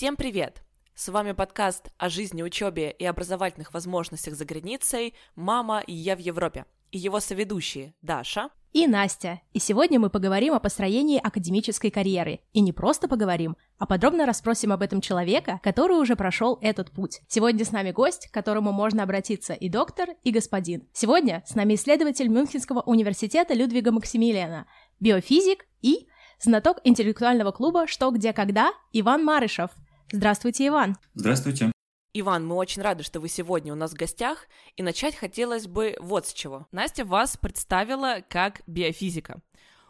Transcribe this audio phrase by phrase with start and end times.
[0.00, 0.62] Всем привет!
[0.94, 6.20] С вами подкаст о жизни, учебе и образовательных возможностях за границей «Мама и я в
[6.20, 9.42] Европе» и его соведущие Даша и Настя.
[9.52, 12.40] И сегодня мы поговорим о построении академической карьеры.
[12.54, 17.20] И не просто поговорим, а подробно расспросим об этом человека, который уже прошел этот путь.
[17.28, 20.88] Сегодня с нами гость, к которому можно обратиться и доктор, и господин.
[20.94, 24.66] Сегодня с нами исследователь Мюнхенского университета Людвига Максимилиана,
[24.98, 26.08] биофизик и
[26.40, 29.70] знаток интеллектуального клуба «Что, где, когда» Иван Марышев.
[30.12, 30.96] Здравствуйте, Иван.
[31.14, 31.70] Здравствуйте.
[32.12, 35.96] Иван, мы очень рады, что вы сегодня у нас в гостях, и начать хотелось бы
[36.00, 36.66] вот с чего.
[36.72, 39.40] Настя вас представила как биофизика.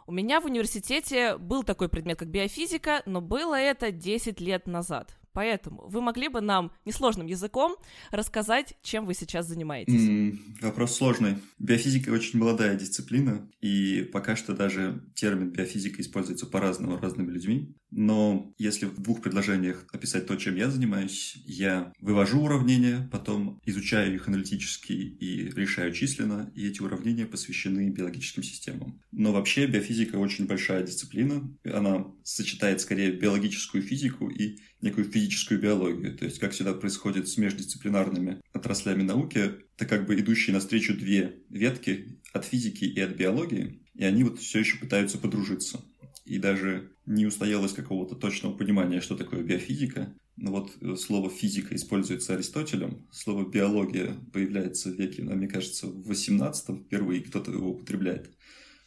[0.05, 5.17] У меня в университете был такой предмет, как биофизика, но было это 10 лет назад.
[5.33, 7.75] Поэтому вы могли бы нам несложным языком
[8.11, 10.01] рассказать, чем вы сейчас занимаетесь?
[10.01, 11.37] Mm, вопрос сложный.
[11.57, 17.75] Биофизика очень молодая дисциплина, и пока что даже термин биофизика используется по-разному разными людьми.
[17.91, 24.15] Но если в двух предложениях описать то, чем я занимаюсь, я вывожу уравнения, потом изучаю
[24.15, 29.01] их аналитически и решаю численно, и эти уравнения посвящены биологическим системам.
[29.11, 36.17] Но вообще биофизика очень большая дисциплина, она сочетает скорее биологическую физику и некую физическую биологию.
[36.17, 39.37] То есть, как всегда происходит с междисциплинарными отраслями науки,
[39.75, 44.39] это как бы идущие навстречу две ветки от физики и от биологии, и они вот
[44.39, 45.83] все еще пытаются подружиться.
[46.31, 50.13] И даже не устоялось какого-то точного понимания, что такое биофизика.
[50.37, 56.07] Но вот э, слово «физика» используется Аристотелем, слово «биология» появляется в веке, мне кажется, в
[56.07, 58.31] 18 впервые кто-то его употребляет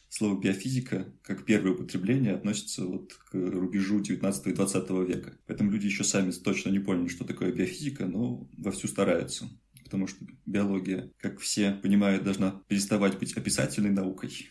[0.09, 5.37] слово биофизика, как первое употребление, относится вот к рубежу 19 и 20 века.
[5.45, 9.49] Поэтому люди еще сами точно не поняли, что такое биофизика, но вовсю стараются.
[9.83, 14.49] Потому что биология, как все понимают, должна переставать быть описательной наукой,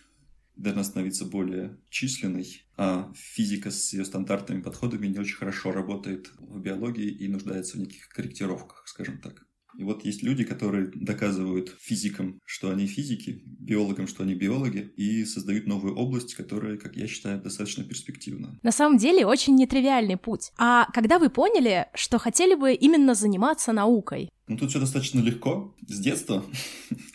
[0.57, 6.59] должна становиться более численной, а физика с ее стандартными подходами не очень хорошо работает в
[6.61, 9.47] биологии и нуждается в неких корректировках, скажем так.
[9.77, 15.25] И вот есть люди, которые доказывают физикам, что они физики, биологам, что они биологи, и
[15.25, 18.59] создают новую область, которая, как я считаю, достаточно перспективна.
[18.63, 20.53] На самом деле, очень нетривиальный путь.
[20.57, 24.31] А когда вы поняли, что хотели бы именно заниматься наукой?
[24.47, 25.75] Ну, тут все достаточно легко.
[25.87, 26.45] С детства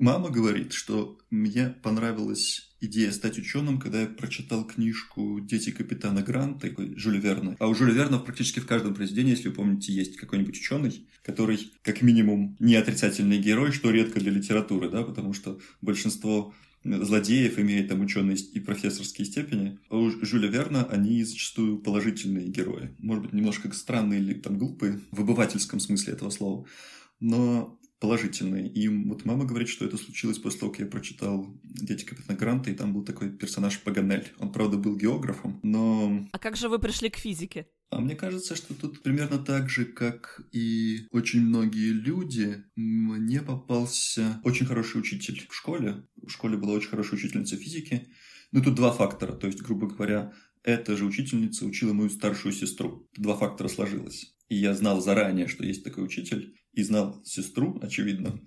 [0.00, 6.70] мама говорит, что мне понравилось идея стать ученым, когда я прочитал книжку «Дети капитана Гранта»
[6.96, 7.56] Жюля Верна.
[7.58, 11.72] А у Жюля Верна практически в каждом произведении, если вы помните, есть какой-нибудь ученый, который,
[11.82, 17.88] как минимум, не отрицательный герой, что редко для литературы, да, потому что большинство злодеев имеют
[17.88, 19.78] там ученые и профессорские степени.
[19.90, 22.90] А у Жюля Верна они зачастую положительные герои.
[22.98, 26.66] Может быть, немножко странные или там глупые в обывательском смысле этого слова.
[27.20, 28.68] Но положительные.
[28.68, 32.70] И вот мама говорит, что это случилось после того, как я прочитал «Дети капитана Гранта»,
[32.70, 34.32] и там был такой персонаж Паганель.
[34.38, 36.26] Он, правда, был географом, но...
[36.32, 37.66] А как же вы пришли к физике?
[37.90, 44.40] А мне кажется, что тут примерно так же, как и очень многие люди, мне попался
[44.44, 46.06] очень хороший учитель в школе.
[46.16, 48.06] В школе была очень хорошая учительница физики.
[48.52, 49.32] Ну, тут два фактора.
[49.32, 50.32] То есть, грубо говоря,
[50.62, 53.08] эта же учительница учила мою старшую сестру.
[53.16, 54.36] Два фактора сложилось.
[54.48, 58.40] И я знал заранее, что есть такой учитель, и знал сестру, очевидно,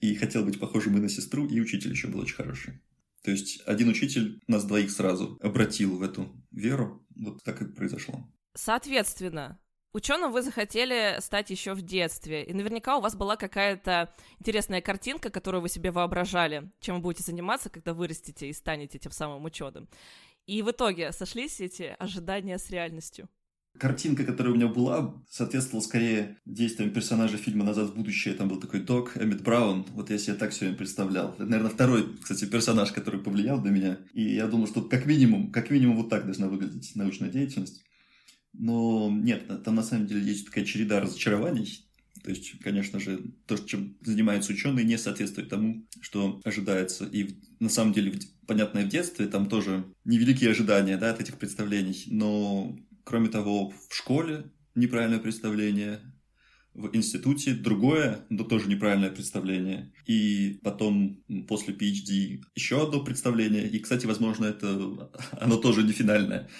[0.00, 2.80] и хотел быть похожим и на сестру, и учитель еще был очень хороший.
[3.22, 7.04] То есть один учитель нас двоих сразу обратил в эту веру.
[7.16, 8.28] Вот так и произошло.
[8.54, 9.58] Соответственно,
[9.96, 15.30] Ученым вы захотели стать еще в детстве, и наверняка у вас была какая-то интересная картинка,
[15.30, 19.88] которую вы себе воображали, чем вы будете заниматься, когда вырастете и станете тем самым ученым.
[20.44, 23.30] И в итоге сошлись эти ожидания с реальностью?
[23.78, 28.34] Картинка, которая у меня была, соответствовала скорее действиям персонажа фильма «Назад в будущее».
[28.34, 29.84] Там был такой док Эммит Браун.
[29.90, 31.34] Вот я себе так все время представлял.
[31.34, 33.98] Это, наверное, второй, кстати, персонаж, который повлиял на меня.
[34.12, 37.84] И я думал, что как минимум, как минимум вот так должна выглядеть научная деятельность.
[38.52, 41.86] Но нет, там на самом деле есть такая череда разочарований.
[42.26, 47.06] То есть, конечно же, то, чем занимаются ученые, не соответствует тому, что ожидается.
[47.06, 52.04] И на самом деле, понятно, в детстве там тоже невеликие ожидания да, от этих представлений.
[52.06, 52.76] Но
[53.06, 56.00] Кроме того, в школе неправильное представление,
[56.74, 59.92] в институте другое, но тоже неправильное представление.
[60.06, 63.68] И потом после PhD еще одно представление.
[63.68, 65.08] И, кстати, возможно, это
[65.40, 66.50] оно тоже не финальное.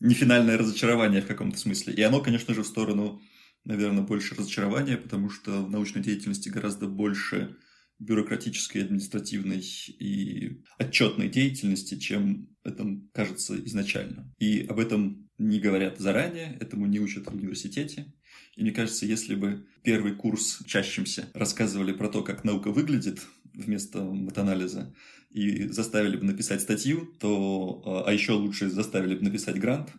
[0.00, 1.94] Не финальное разочарование в каком-то смысле.
[1.94, 3.22] И оно, конечно же, в сторону,
[3.64, 7.56] наверное, больше разочарования, потому что в научной деятельности гораздо больше
[8.02, 14.32] бюрократической, административной и отчетной деятельности, чем это кажется изначально.
[14.38, 18.12] И об этом не говорят заранее, этому не учат в университете.
[18.56, 24.00] И мне кажется, если бы первый курс чащимся рассказывали про то, как наука выглядит вместо
[24.00, 24.94] метанализа,
[25.30, 29.90] и заставили бы написать статью, то, а еще лучше заставили бы написать грант,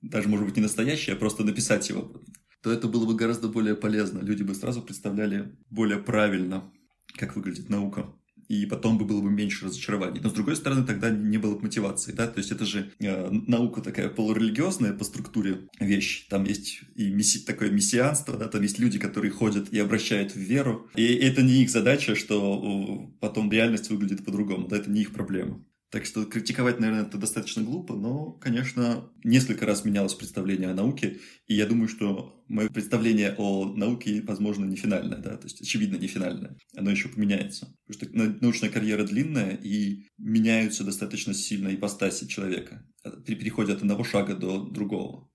[0.00, 2.22] даже, может быть, не настоящий, а просто написать его,
[2.62, 4.20] то это было бы гораздо более полезно.
[4.20, 6.72] Люди бы сразу представляли более правильно,
[7.16, 8.06] как выглядит наука.
[8.48, 10.20] И потом бы было бы меньше разочарований.
[10.20, 13.30] Но, с другой стороны, тогда не было бы мотивации, да, то есть это же э,
[13.30, 18.78] наука такая полурелигиозная по структуре вещь, там есть и месси, такое мессианство, да, там есть
[18.78, 23.88] люди, которые ходят и обращают в веру, и это не их задача, что потом реальность
[23.88, 25.64] выглядит по-другому, да, это не их проблема.
[25.92, 31.20] Так что критиковать, наверное, это достаточно глупо, но, конечно, несколько раз менялось представление о науке,
[31.46, 35.96] и я думаю, что мое представление о науке, возможно, не финальное, да, то есть, очевидно,
[35.96, 36.56] не финальное.
[36.74, 37.76] Оно еще поменяется.
[37.86, 42.88] Потому что научная карьера длинная, и меняются достаточно сильно ипостаси человека
[43.26, 45.30] при переходе от одного шага до другого.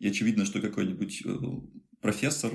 [0.00, 1.36] И очевидно, что какой-нибудь э,
[2.00, 2.52] профессор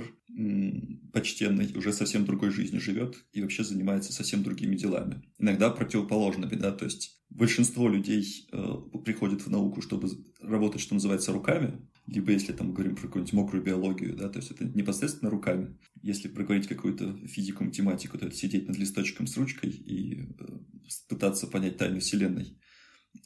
[1.14, 5.24] почтенный уже совсем другой жизнью живет и вообще занимается совсем другими делами.
[5.40, 8.74] Иногда противоположными, да, то есть большинство людей э,
[9.04, 13.64] приходит в науку, чтобы работать, что называется, руками, либо если там говорим про какую-нибудь мокрую
[13.64, 15.78] биологию, да, то есть это непосредственно руками.
[16.02, 20.60] Если проговорить какую-то физику, математику, то это сидеть над листочком с ручкой и э,
[21.08, 22.58] пытаться понять тайну Вселенной.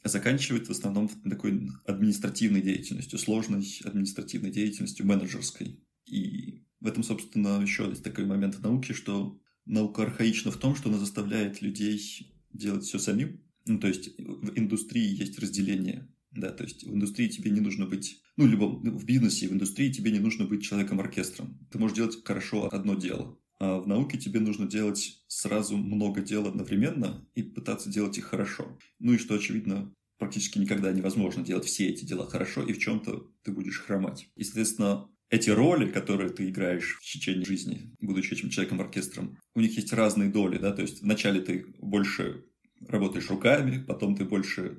[0.02, 5.80] А заканчивает в основном такой административной деятельностью, сложной административной деятельностью, менеджерской.
[6.06, 10.74] И в этом, собственно, еще есть такой момент в науке, что наука архаична в том,
[10.74, 13.45] что она заставляет людей делать все самим.
[13.66, 16.08] Ну, то есть в индустрии есть разделение.
[16.32, 19.90] Да, то есть в индустрии тебе не нужно быть, ну, либо в бизнесе, в индустрии
[19.90, 21.58] тебе не нужно быть человеком-оркестром.
[21.70, 23.38] Ты можешь делать хорошо одно дело.
[23.58, 28.78] А в науке тебе нужно делать сразу много дел одновременно и пытаться делать их хорошо.
[28.98, 33.30] Ну и что, очевидно, практически никогда невозможно делать все эти дела хорошо, и в чем-то
[33.42, 34.28] ты будешь хромать.
[34.36, 39.74] И, соответственно, эти роли, которые ты играешь в течение жизни, будучи этим человеком-оркестром, у них
[39.76, 42.44] есть разные доли, да, то есть вначале ты больше
[42.88, 44.78] работаешь руками, потом ты больше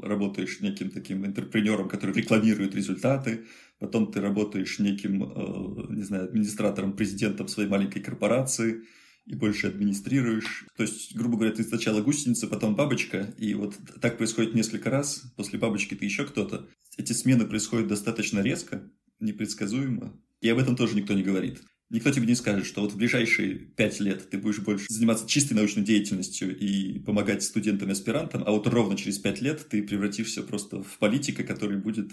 [0.00, 3.46] работаешь неким таким интерпренером, который рекламирует результаты,
[3.78, 8.82] потом ты работаешь неким, э, не знаю, администратором, президентом своей маленькой корпорации,
[9.26, 10.66] и больше администрируешь.
[10.76, 15.32] То есть, грубо говоря, ты сначала гусеница, потом бабочка, и вот так происходит несколько раз.
[15.36, 16.68] После бабочки ты еще кто-то.
[16.96, 18.90] Эти смены происходят достаточно резко,
[19.20, 20.20] непредсказуемо.
[20.40, 21.62] И об этом тоже никто не говорит.
[21.92, 25.52] Никто тебе не скажет, что вот в ближайшие пять лет ты будешь больше заниматься чистой
[25.52, 30.42] научной деятельностью и помогать студентам и аспирантам, а вот ровно через пять лет ты превратишься
[30.42, 32.12] просто в политика, который будет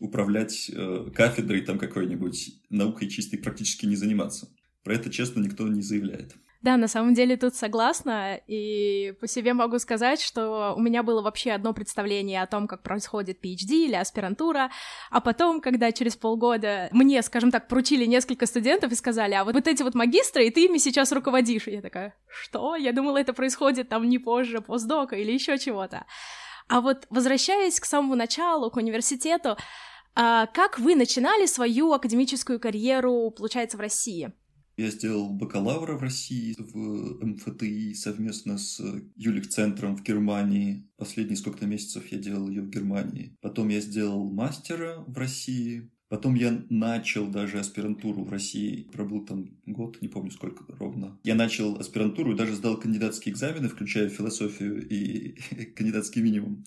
[0.00, 4.48] управлять э, кафедрой там какой-нибудь, наукой чистой практически не заниматься.
[4.82, 6.34] Про это, честно, никто не заявляет.
[6.62, 11.22] Да, на самом деле тут согласна, и по себе могу сказать, что у меня было
[11.22, 14.70] вообще одно представление о том, как происходит PhD или аспирантура,
[15.10, 19.54] а потом, когда через полгода мне, скажем так, поручили несколько студентов и сказали, а вот,
[19.54, 22.76] вот эти вот магистры, и ты ими сейчас руководишь, и я такая, что?
[22.76, 26.04] Я думала, это происходит там не позже постдока или еще чего-то.
[26.68, 29.56] А вот возвращаясь к самому началу, к университету,
[30.14, 34.32] а как вы начинали свою академическую карьеру, получается, в России?
[34.80, 38.82] Я сделал бакалавра в России, в МФТИ совместно с
[39.14, 40.88] Юлик-центром в Германии.
[40.96, 43.36] Последние сколько-то месяцев я делал ее в Германии.
[43.42, 45.90] Потом я сделал мастера в России.
[46.08, 48.88] Потом я начал даже аспирантуру в России.
[48.90, 51.20] Пробыл там год, не помню сколько ровно.
[51.24, 55.36] Я начал аспирантуру и даже сдал кандидатские экзамены, включая философию и
[55.76, 56.64] кандидатский минимум.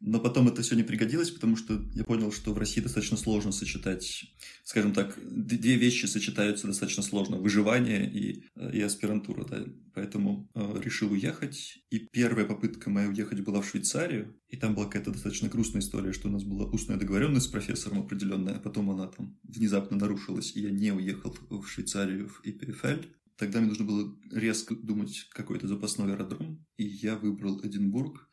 [0.00, 3.50] Но потом это все не пригодилось, потому что я понял, что в России достаточно сложно
[3.50, 4.24] сочетать,
[4.62, 7.38] скажем так, две вещи сочетаются достаточно сложно.
[7.38, 9.64] Выживание и, и аспирантура, да.
[9.94, 11.78] Поэтому э, решил уехать.
[11.90, 14.38] И первая попытка моя уехать была в Швейцарию.
[14.48, 18.00] И там была какая-то достаточно грустная история, что у нас была устная договоренность с профессором
[18.00, 23.06] определенная, а потом она там внезапно нарушилась, и я не уехал в Швейцарию, в ИПФЛ.
[23.36, 28.25] Тогда мне нужно было резко думать какой-то запасной аэродром, и я выбрал Эдинбург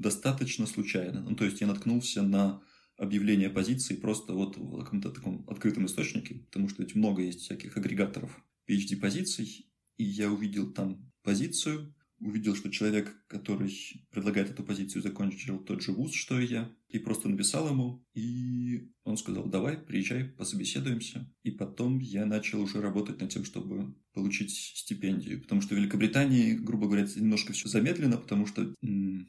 [0.00, 1.20] достаточно случайно.
[1.20, 2.62] Ну, то есть я наткнулся на
[2.96, 7.76] объявление позиции просто вот в каком-то таком открытом источнике, потому что ведь много есть всяких
[7.76, 13.74] агрегаторов PhD-позиций, и я увидел там позицию, увидел, что человек, который
[14.10, 18.90] предлагает эту позицию, закончил тот же вуз, что и я, и просто написал ему, и
[19.04, 21.32] он сказал, давай, приезжай, пособеседуемся.
[21.42, 26.54] И потом я начал уже работать над тем, чтобы получить стипендию, потому что в Великобритании,
[26.54, 28.74] грубо говоря, немножко все замедлено, потому что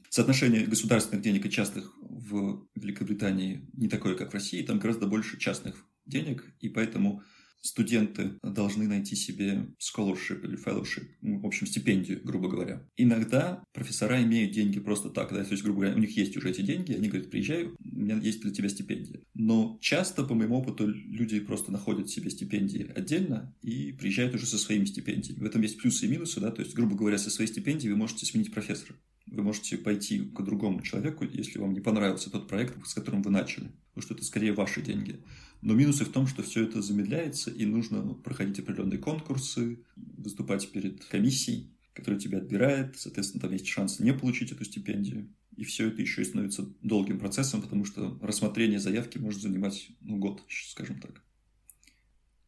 [0.09, 5.39] соотношение государственных денег и частных в Великобритании не такое, как в России, там гораздо больше
[5.39, 7.23] частных денег, и поэтому
[7.61, 12.87] студенты должны найти себе scholarship или fellowship, ну, в общем, стипендию, грубо говоря.
[12.97, 16.49] Иногда профессора имеют деньги просто так, да, то есть, грубо говоря, у них есть уже
[16.49, 19.21] эти деньги, они говорят, приезжай, у меня есть для тебя стипендия.
[19.33, 24.57] Но часто, по моему опыту, люди просто находят себе стипендии отдельно и приезжают уже со
[24.57, 25.39] своими стипендиями.
[25.39, 27.97] В этом есть плюсы и минусы, да, то есть, грубо говоря, со своей стипендией вы
[27.97, 28.95] можете сменить профессора
[29.27, 33.31] Вы можете пойти к другому человеку, если вам не понравился тот проект, с которым вы
[33.31, 35.23] начали, потому что это скорее ваши деньги.
[35.61, 40.71] Но минусы в том, что все это замедляется, и нужно ну, проходить определенные конкурсы, выступать
[40.71, 45.29] перед комиссией, которая тебя отбирает, соответственно, там есть шанс не получить эту стипендию.
[45.55, 50.17] И все это еще и становится долгим процессом, потому что рассмотрение заявки может занимать ну,
[50.17, 51.21] год, скажем так.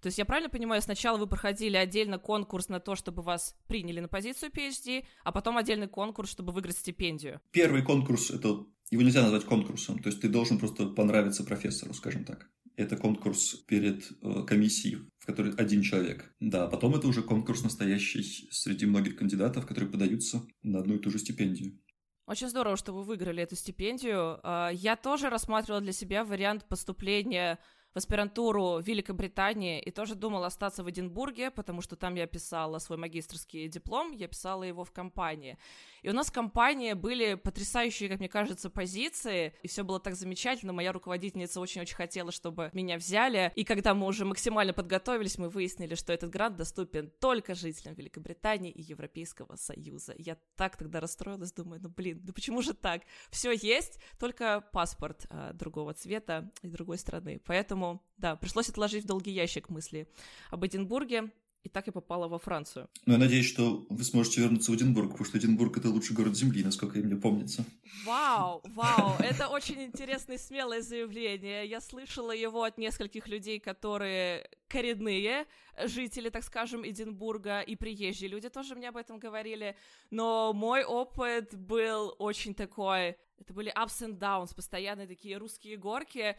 [0.02, 4.02] То есть я правильно понимаю, сначала вы проходили отдельно конкурс на то, чтобы вас приняли
[4.02, 7.40] на позицию PhD, а потом отдельный конкурс, чтобы выиграть стипендию?
[7.52, 12.26] Первый конкурс, это его нельзя назвать конкурсом, то есть ты должен просто понравиться профессору, скажем
[12.26, 12.50] так.
[12.76, 16.34] Это конкурс перед э, комиссией, в которой один человек.
[16.40, 21.12] Да, потом это уже конкурс настоящий среди многих кандидатов, которые подаются на одну и ту
[21.12, 21.80] же стипендию.
[22.26, 24.40] Очень здорово, что вы выиграли эту стипендию.
[24.44, 27.60] А, я тоже рассматривала для себя вариант поступления
[27.94, 32.80] в аспирантуру в Великобритании и тоже думала остаться в Эдинбурге, потому что там я писала
[32.80, 35.58] свой магистрский диплом, я писала его в компании.
[36.02, 40.16] И у нас в компании были потрясающие, как мне кажется, позиции, и все было так
[40.16, 40.74] замечательно.
[40.74, 43.52] Моя руководительница очень-очень хотела, чтобы меня взяли.
[43.56, 48.72] И когда мы уже максимально подготовились, мы выяснили, что этот грант доступен только жителям Великобритании
[48.72, 50.14] и Европейского Союза.
[50.18, 53.04] Я так тогда расстроилась, думаю, ну блин, ну почему же так?
[53.30, 57.40] Все есть, только паспорт а, другого цвета и другой страны.
[57.46, 57.83] Поэтому,
[58.18, 60.08] да, пришлось отложить в долгий ящик мысли
[60.52, 61.32] об Эдинбурге.
[61.64, 62.90] И так я попала во Францию.
[63.06, 66.36] Ну, я надеюсь, что вы сможете вернуться в Эдинбург, потому что Эдинбург— это лучший город
[66.36, 67.64] Земли, насколько мне помнится.
[68.06, 71.66] Вау, вау, это очень интересное, смелое заявление.
[71.66, 75.46] Я слышала его от нескольких людей, которые коренные
[75.86, 79.78] жители, так скажем, Эдинбурга, и приезжие люди тоже мне об этом говорили.
[80.12, 83.16] Но мой опыт был очень такой...
[83.40, 86.38] Это были ups and downs, постоянные такие русские горки.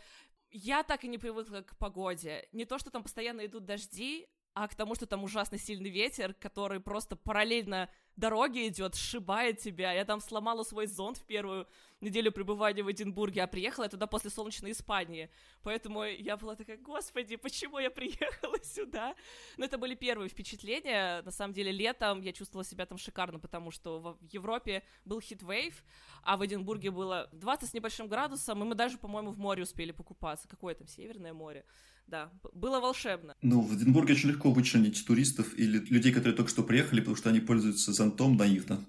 [0.57, 2.49] Я так и не привыкла к погоде.
[2.53, 6.33] Не то, что там постоянно идут дожди, а к тому, что там ужасно сильный ветер,
[6.35, 9.93] который просто параллельно дороге идет, сшибает тебя.
[9.93, 11.67] Я там сломала свой зонт в первую
[12.01, 15.29] неделю пребывания в Эдинбурге, а приехала я туда после солнечной Испании.
[15.63, 19.17] Поэтому я была такая, господи, почему я приехала сюда?
[19.57, 21.23] Но это были первые впечатления.
[21.23, 25.83] На самом деле, летом я чувствовала себя там шикарно, потому что в Европе был хит-вейв,
[26.23, 29.91] а в Эдинбурге было 20 с небольшим градусом, и мы даже, по-моему, в море успели
[29.91, 30.47] покупаться.
[30.47, 31.65] Какое там, Северное море?
[32.07, 33.35] Да, было волшебно.
[33.43, 37.31] Ну, в Эдинбурге очень легко вычленить туристов или людей, которые только что приехали, потому что
[37.31, 38.85] они пользуются зонтом наивно.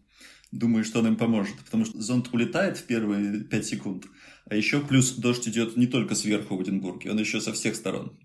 [0.52, 4.06] Думаю, что он им поможет, потому что зонт улетает в первые пять секунд,
[4.46, 8.18] а еще плюс дождь идет не только сверху в Эдинбурге, он еще со всех сторон.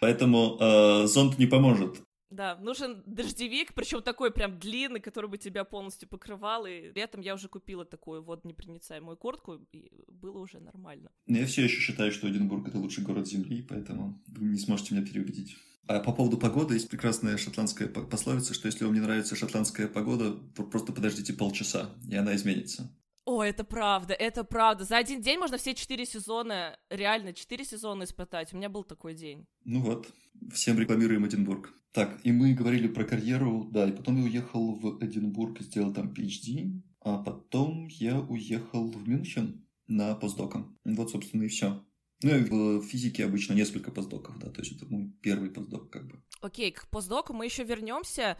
[0.00, 2.00] Поэтому э, зонт не поможет.
[2.30, 6.66] Да, нужен дождевик, причем такой прям длинный, который бы тебя полностью покрывал.
[6.66, 11.10] И летом я уже купила такую водонепроницаемую куртку, и было уже нормально.
[11.26, 15.06] Я все еще считаю, что Эдинбург это лучший город Земли, поэтому вы не сможете меня
[15.06, 15.56] переубедить.
[15.88, 20.32] А по поводу погоды есть прекрасная шотландская пословица, что если вам не нравится шотландская погода,
[20.56, 22.90] то просто подождите полчаса, и она изменится.
[23.26, 24.84] О, это правда, это правда.
[24.84, 28.52] За один день можно все четыре сезона, реально четыре сезона испытать.
[28.52, 29.48] У меня был такой день.
[29.64, 30.08] Ну вот,
[30.52, 31.74] всем рекламируем Эдинбург.
[31.90, 35.92] Так, и мы говорили про карьеру, да, и потом я уехал в Эдинбург и сделал
[35.92, 40.78] там PhD, а потом я уехал в Мюнхен на постдоком.
[40.84, 41.84] Вот, собственно, и все.
[42.22, 46.06] Ну, и в физике обычно несколько постдоков, да, то есть это мой первый постдок, как
[46.06, 46.22] бы.
[46.42, 48.38] Окей, к постдоку мы еще вернемся,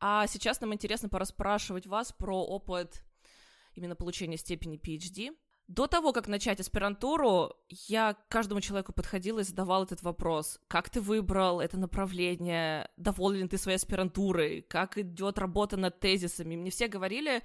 [0.00, 3.04] а сейчас нам интересно пораспрашивать вас про опыт
[3.74, 5.34] именно получения степени PhD.
[5.66, 10.60] До того, как начать аспирантуру, я к каждому человеку подходила и задавала этот вопрос.
[10.68, 12.90] Как ты выбрал это направление?
[12.98, 14.60] Доволен ты своей аспирантурой?
[14.60, 16.54] Как идет работа над тезисами?
[16.54, 17.42] Мне все говорили,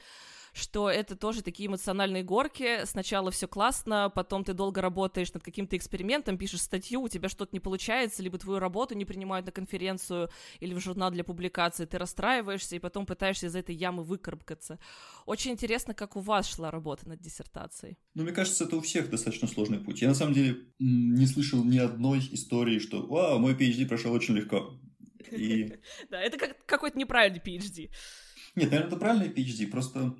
[0.59, 2.85] что это тоже такие эмоциональные горки.
[2.85, 7.51] Сначала все классно, потом ты долго работаешь над каким-то экспериментом, пишешь статью, у тебя что-то
[7.53, 11.97] не получается, либо твою работу не принимают на конференцию или в журнал для публикации, ты
[11.97, 14.79] расстраиваешься и потом пытаешься из этой ямы выкарабкаться.
[15.25, 17.97] Очень интересно, как у вас шла работа над диссертацией.
[18.13, 20.01] Ну, мне кажется, это у всех достаточно сложный путь.
[20.01, 24.35] Я, на самом деле, не слышал ни одной истории, что «Вау, мой PhD прошел очень
[24.35, 24.79] легко».
[25.31, 25.73] И...
[26.09, 27.89] Да, это как какой-то неправильный PhD.
[28.55, 30.15] Нет, наверное, это правильный PhD, просто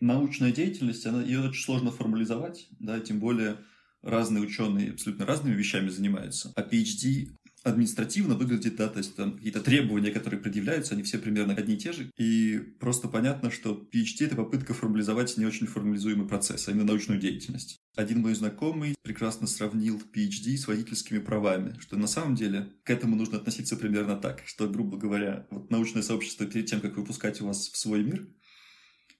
[0.00, 3.58] научная деятельность, она, ее очень сложно формализовать, да, тем более
[4.02, 6.52] разные ученые абсолютно разными вещами занимаются.
[6.56, 7.28] А PhD
[7.62, 11.78] административно выглядит, да, то есть там какие-то требования, которые предъявляются, они все примерно одни и
[11.78, 12.10] те же.
[12.18, 17.20] И просто понятно, что PhD— это попытка формализовать не очень формализуемый процесс, а именно научную
[17.20, 17.78] деятельность.
[17.94, 23.14] Один мой знакомый прекрасно сравнил PhD с водительскими правами, что на самом деле к этому
[23.14, 27.68] нужно относиться примерно так, что, грубо говоря, вот научное сообщество перед тем, как выпускать вас
[27.68, 28.26] в свой мир—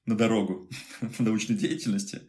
[0.06, 0.68] на дорогу
[1.18, 2.22] научной деятельности,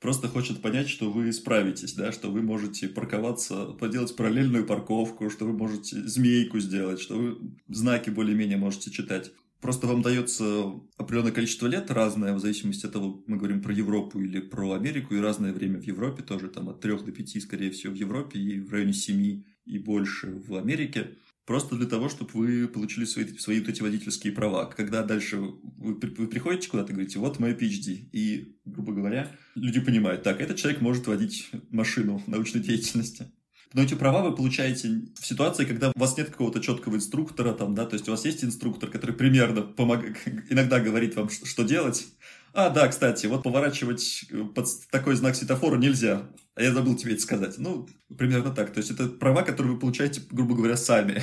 [0.00, 5.44] просто хочет понять, что вы справитесь, да, что вы можете парковаться, поделать параллельную парковку, что
[5.44, 7.38] вы можете змейку сделать, что вы
[7.68, 9.32] знаки более-менее можете читать.
[9.60, 14.20] Просто вам дается определенное количество лет, разное, в зависимости от того, мы говорим про Европу
[14.20, 17.72] или про Америку, и разное время в Европе тоже, там от 3 до 5, скорее
[17.72, 21.16] всего, в Европе, и в районе 7 и больше в Америке.
[21.48, 24.66] Просто для того, чтобы вы получили свои, свои вот эти водительские права.
[24.66, 28.06] Когда дальше вы, вы приходите куда-то и говорите, вот мое PhD.
[28.12, 33.32] И, грубо говоря, люди понимают, так, этот человек может водить машину научной деятельности.
[33.72, 37.74] Но эти права вы получаете в ситуации, когда у вас нет какого-то четкого инструктора, там,
[37.74, 40.00] да, то есть у вас есть инструктор, который примерно помог...
[40.50, 42.08] иногда говорит вам, что делать.
[42.52, 46.28] А, да, кстати, вот поворачивать под такой знак светофора нельзя.
[46.58, 47.54] А я забыл тебе это сказать.
[47.58, 48.72] Ну, примерно так.
[48.72, 51.22] То есть это права, которые вы получаете, грубо говоря, сами.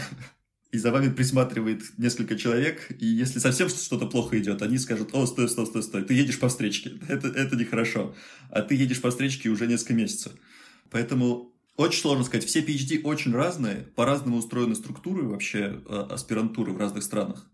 [0.72, 5.26] И за вами присматривает несколько человек, и если совсем что-то плохо идет, они скажут, о,
[5.26, 8.16] стой, стой, стой, стой, ты едешь по встречке, это, это нехорошо.
[8.50, 10.32] А ты едешь по встречке уже несколько месяцев.
[10.90, 12.46] Поэтому очень сложно сказать.
[12.46, 17.50] Все PhD очень разные, по-разному устроены структуры вообще э, аспирантуры в разных странах.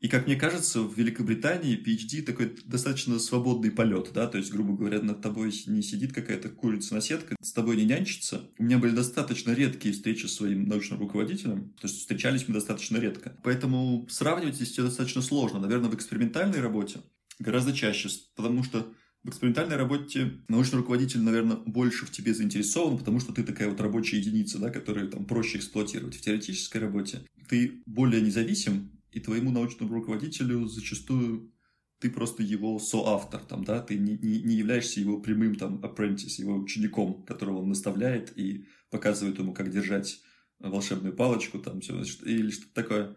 [0.00, 4.74] И, как мне кажется, в Великобритании PhD такой достаточно свободный полет, да, то есть, грубо
[4.74, 8.50] говоря, над тобой не сидит какая-то курица-наседка, с тобой не нянчится.
[8.58, 12.96] У меня были достаточно редкие встречи с своим научным руководителем, то есть встречались мы достаточно
[12.96, 13.36] редко.
[13.42, 15.60] Поэтому сравнивать здесь все достаточно сложно.
[15.60, 17.00] Наверное, в экспериментальной работе
[17.38, 18.90] гораздо чаще, потому что
[19.22, 23.78] в экспериментальной работе научный руководитель, наверное, больше в тебе заинтересован, потому что ты такая вот
[23.78, 26.16] рабочая единица, да, которую там проще эксплуатировать.
[26.16, 31.52] В теоретической работе ты более независим, и твоему научному руководителю зачастую
[32.00, 36.38] ты просто его соавтор, там, да, ты не, не, не являешься его прямым там apprentice,
[36.40, 40.20] его учеником, которого он наставляет и показывает ему, как держать
[40.58, 43.16] волшебную палочку, там, все, или что-то такое.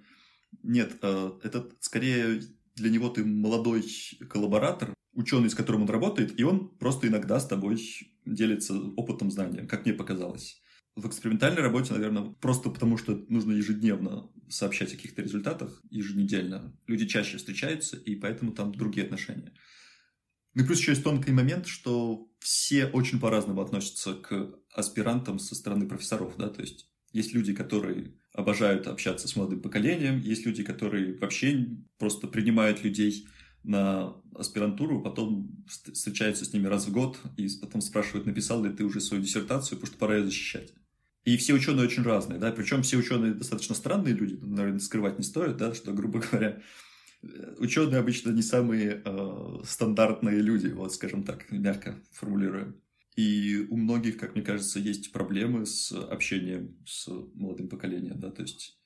[0.64, 2.42] Нет, э, это скорее
[2.76, 3.86] для него ты молодой
[4.30, 7.80] коллаборатор, ученый, с которым он работает, и он просто иногда с тобой
[8.26, 10.62] делится опытом, знанием, как мне показалось.
[10.96, 16.76] В экспериментальной работе, наверное, просто потому что нужно ежедневно сообщать о каких-то результатах, еженедельно.
[16.86, 19.54] Люди чаще встречаются, и поэтому там другие отношения.
[20.54, 25.56] Ну и плюс еще есть тонкий момент, что все очень по-разному относятся к аспирантам со
[25.56, 30.64] стороны профессоров, да, то есть есть люди, которые обожают общаться с молодым поколением, есть люди,
[30.64, 33.28] которые вообще просто принимают людей
[33.64, 38.84] на аспирантуру, потом встречаются с ними раз в год и потом спрашивают, написал ли ты
[38.84, 40.74] уже свою диссертацию, потому что пора ее защищать.
[41.26, 45.24] И все ученые очень разные, да, причем все ученые достаточно странные люди, наверное, скрывать не
[45.24, 46.62] стоит, да, что, грубо говоря,
[47.58, 52.74] ученые обычно не самые э, стандартные люди, вот, скажем так, мягко формулируя.
[53.16, 58.42] И у многих, как мне кажется, есть проблемы с общением с молодым поколением, да, то
[58.42, 58.78] есть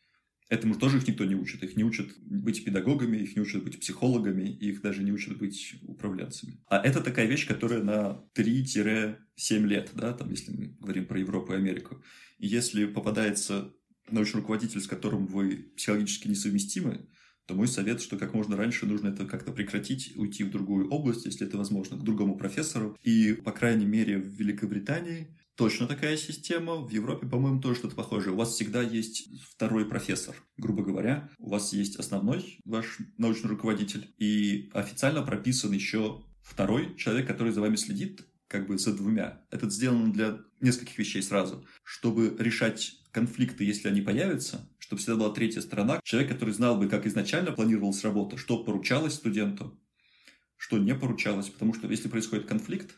[0.49, 1.63] Этому тоже их никто не учит.
[1.63, 5.75] Их не учат быть педагогами, их не учат быть психологами, их даже не учат быть
[5.81, 6.61] управленцами.
[6.67, 9.17] А это такая вещь, которая на 3-7
[9.65, 12.01] лет, да, там, если мы говорим про Европу и Америку.
[12.37, 13.73] И если попадается
[14.09, 17.09] научный руководитель, с которым вы психологически несовместимы,
[17.45, 21.25] то мой совет, что как можно раньше нужно это как-то прекратить, уйти в другую область,
[21.25, 22.97] если это возможно, к другому профессору.
[23.03, 26.75] И, по крайней мере, в Великобритании точно такая система.
[26.75, 28.33] В Европе, по-моему, тоже что-то похожее.
[28.33, 31.29] У вас всегда есть второй профессор, грубо говоря.
[31.39, 37.61] У вас есть основной ваш научный руководитель, и официально прописан еще второй человек, который за
[37.61, 39.41] вами следит, как бы за двумя.
[39.51, 41.65] Это сделано для нескольких вещей сразу.
[41.83, 45.99] Чтобы решать конфликты, если они появятся, чтобы всегда была третья сторона.
[46.03, 49.77] Человек, который знал бы, как изначально планировалась работа, что поручалось студенту,
[50.55, 51.49] что не поручалось.
[51.49, 52.95] Потому что если происходит конфликт,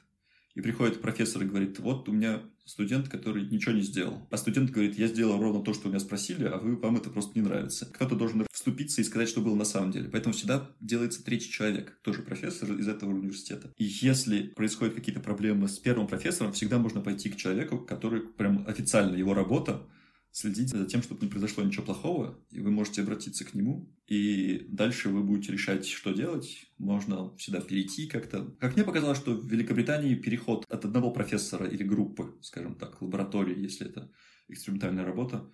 [0.56, 4.28] и приходит профессор и говорит, вот у меня студент, который ничего не сделал.
[4.30, 7.10] А студент говорит, я сделал ровно то, что у меня спросили, а вы, вам это
[7.10, 7.88] просто не нравится.
[7.88, 10.10] Кто-то должен вступиться и сказать, что было на самом деле.
[10.10, 13.74] Поэтому всегда делается третий человек, тоже профессор из этого университета.
[13.78, 18.66] И если происходят какие-то проблемы с первым профессором, всегда можно пойти к человеку, который прям
[18.68, 19.88] официально его работа
[20.32, 24.65] следить за тем, чтобы не произошло ничего плохого, и вы можете обратиться к нему, и
[24.70, 26.65] дальше вы будете решать, что делать.
[26.78, 28.56] Можно всегда перейти как-то.
[28.60, 33.60] Как мне показалось, что в Великобритании переход от одного профессора или группы, скажем так, лаборатории,
[33.60, 34.12] если это
[34.48, 35.52] экспериментальная работа,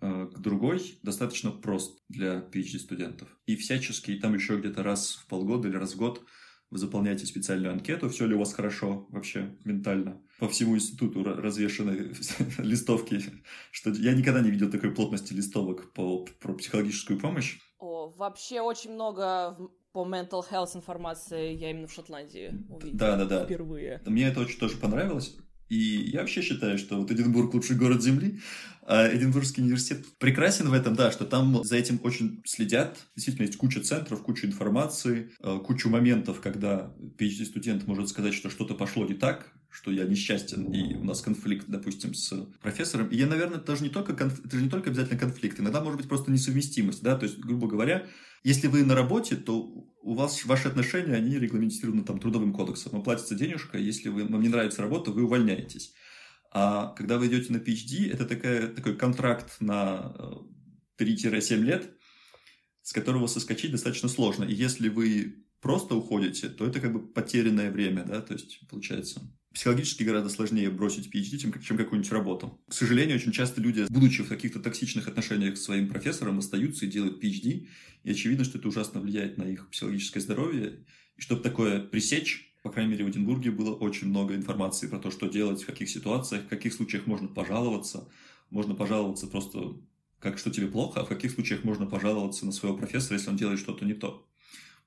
[0.00, 3.28] э, к другой достаточно прост для PhD-студентов.
[3.46, 6.24] И всячески, там еще где-то раз в полгода или раз в год
[6.70, 10.20] вы заполняете специальную анкету, все ли у вас хорошо вообще ментально.
[10.38, 12.12] По всему институту развешаны
[12.58, 13.22] листовки,
[13.70, 17.58] что я никогда не видел такой плотности листовок по, про психологическую помощь.
[17.78, 19.56] О, вообще очень много
[19.92, 22.98] по mental health информации я именно в Шотландии увидел.
[22.98, 23.44] Да, да, да.
[23.44, 24.02] Впервые.
[24.06, 25.36] Мне это очень тоже понравилось.
[25.68, 28.40] И я вообще считаю, что вот Эдинбург лучший город Земли,
[28.86, 32.98] а Эдинбургский университет прекрасен в этом, да, что там за этим очень следят.
[33.16, 38.74] Действительно, есть куча центров, куча информации, э, кучу моментов, когда PhD-студент может сказать, что что-то
[38.74, 43.08] пошло не так, что я несчастен, и у нас конфликт, допустим, с профессором.
[43.08, 44.44] И я, наверное, это даже не только, конф...
[44.44, 47.66] это же не только обязательно конфликт, иногда может быть просто несовместимость, да, то есть, грубо
[47.66, 48.06] говоря,
[48.44, 49.58] если вы на работе, то
[50.02, 54.42] у вас ваши отношения, они регламентированы там трудовым кодексом, вам платится денежка, если вы, вам
[54.42, 55.94] не нравится работа, вы увольняетесь.
[56.54, 60.14] А когда вы идете на PhD, это такая, такой контракт на
[60.98, 61.90] 3-7 э, лет,
[62.82, 64.44] с которого соскочить достаточно сложно.
[64.44, 69.20] И если вы просто уходите, то это как бы потерянное время, да, то есть получается
[69.52, 72.62] психологически гораздо сложнее бросить PhD, чем, чем какую-нибудь работу.
[72.68, 76.88] К сожалению, очень часто люди, будучи в каких-то токсичных отношениях с своим профессором, остаются и
[76.88, 77.68] делают PhD,
[78.04, 80.84] и очевидно, что это ужасно влияет на их психологическое здоровье.
[81.16, 85.10] И чтобы такое пресечь, по крайней мере, в Эдинбурге было очень много информации про то,
[85.10, 88.08] что делать, в каких ситуациях, в каких случаях можно пожаловаться.
[88.48, 89.76] Можно пожаловаться просто,
[90.18, 93.36] как что тебе плохо, а в каких случаях можно пожаловаться на своего профессора, если он
[93.36, 94.26] делает что-то не то.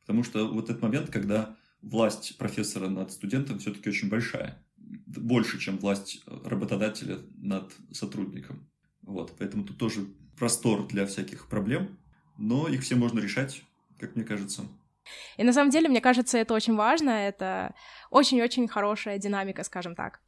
[0.02, 4.66] Потому что вот этот момент, когда власть профессора над студентом все-таки очень большая.
[5.06, 8.68] Больше, чем власть работодателя над сотрудником.
[9.04, 12.00] Вот, поэтому тут тоже простор для всяких проблем,
[12.40, 13.62] но их все можно решать,
[14.00, 14.63] как мне кажется.
[15.38, 17.74] И на самом деле, мне кажется, это очень важно, это
[18.10, 20.20] очень-очень хорошая динамика, скажем так.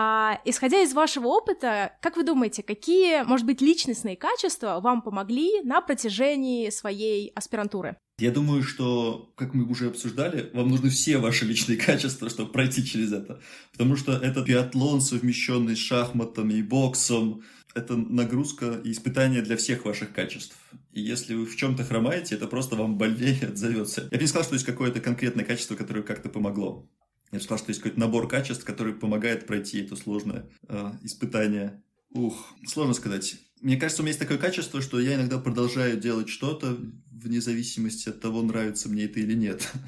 [0.00, 5.60] А, исходя из вашего опыта, как вы думаете, какие, может быть, личностные качества вам помогли
[5.62, 7.96] на протяжении своей аспирантуры?
[8.20, 12.86] Я думаю, что, как мы уже обсуждали, вам нужны все ваши личные качества, чтобы пройти
[12.86, 13.40] через это.
[13.72, 17.42] Потому что это биатлон, совмещенный с шахматами и боксом.
[17.74, 20.56] Это нагрузка и испытание для всех ваших качеств.
[20.92, 24.08] И если вы в чем-то хромаете, это просто вам больнее отзовется.
[24.10, 26.88] Я бы не сказал, что есть какое-то конкретное качество, которое как-то помогло.
[27.30, 31.82] Я бы сказал, что есть какой-то набор качеств, который помогает пройти это сложное э, испытание.
[32.10, 33.36] Ух, сложно сказать.
[33.60, 36.78] Мне кажется, у меня есть такое качество, что я иногда продолжаю делать что-то
[37.10, 39.70] вне зависимости от того, нравится мне это или нет.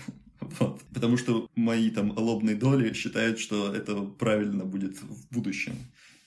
[0.58, 0.82] Вот.
[0.92, 5.74] Потому что мои там лобные доли считают, что это правильно будет в будущем.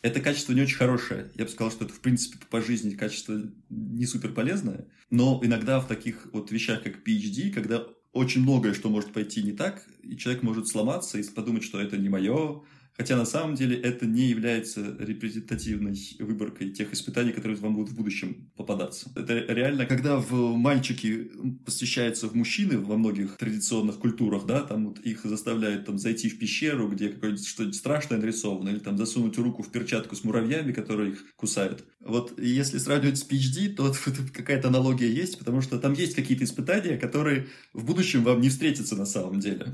[0.03, 1.31] Это качество не очень хорошее.
[1.33, 4.85] Я бы сказал, что это, в принципе, по жизни качество не супер полезное.
[5.09, 9.53] Но иногда в таких вот вещах, как PhD, когда очень многое, что может пойти не
[9.53, 12.63] так, и человек может сломаться и подумать, что это не мое,
[12.95, 17.95] Хотя на самом деле это не является репрезентативной выборкой тех испытаний, которые вам будут в
[17.95, 19.11] будущем попадаться.
[19.15, 21.31] Это реально, когда в мальчики
[21.65, 26.37] посвящаются в мужчины во многих традиционных культурах, да, там вот их заставляют там зайти в
[26.37, 31.13] пещеру, где какое-нибудь что-нибудь страшное нарисовано, или там засунуть руку в перчатку с муравьями, которые
[31.13, 31.83] их кусают.
[31.99, 33.97] Вот если сравнивать с PhD, то вот
[34.33, 38.95] какая-то аналогия есть, потому что там есть какие-то испытания, которые в будущем вам не встретятся
[38.95, 39.73] на самом деле.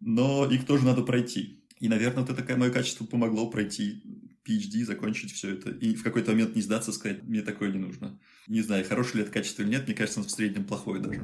[0.00, 1.55] Но их тоже надо пройти.
[1.78, 4.02] И, наверное, вот это такое мое качество помогло пройти
[4.46, 5.70] PhD, закончить все это.
[5.70, 8.18] И в какой-то момент не сдаться, сказать, мне такое не нужно.
[8.46, 11.22] Не знаю, хорошее ли это качество или нет, мне кажется, оно в среднем плохое даже.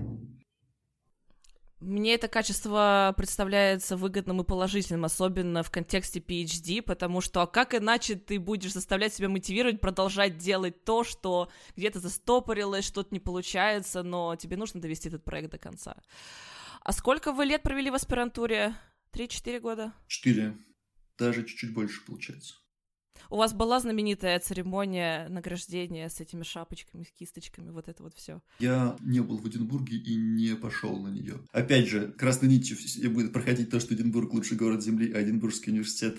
[1.81, 7.75] Мне это качество представляется выгодным и положительным, особенно в контексте PhD, потому что а как
[7.75, 14.05] иначе ты будешь заставлять себя мотивировать, продолжать делать то, что где-то застопорилось, что-то не получается,
[14.05, 15.97] но тебе нужно довести этот проект до конца.
[16.83, 18.77] А сколько вы лет провели в аспирантуре?
[19.13, 19.93] Три-четыре года?
[20.07, 20.57] Четыре.
[21.19, 22.55] Даже чуть-чуть больше получается.
[23.29, 28.41] У вас была знаменитая церемония награждения с этими шапочками, с кисточками, вот это вот все.
[28.59, 31.41] Я не был в Эдинбурге и не пошел на нее.
[31.53, 32.79] Опять же, красной нитью
[33.11, 36.17] будет проходить то, что Эдинбург лучший город Земли, а Эдинбургский университет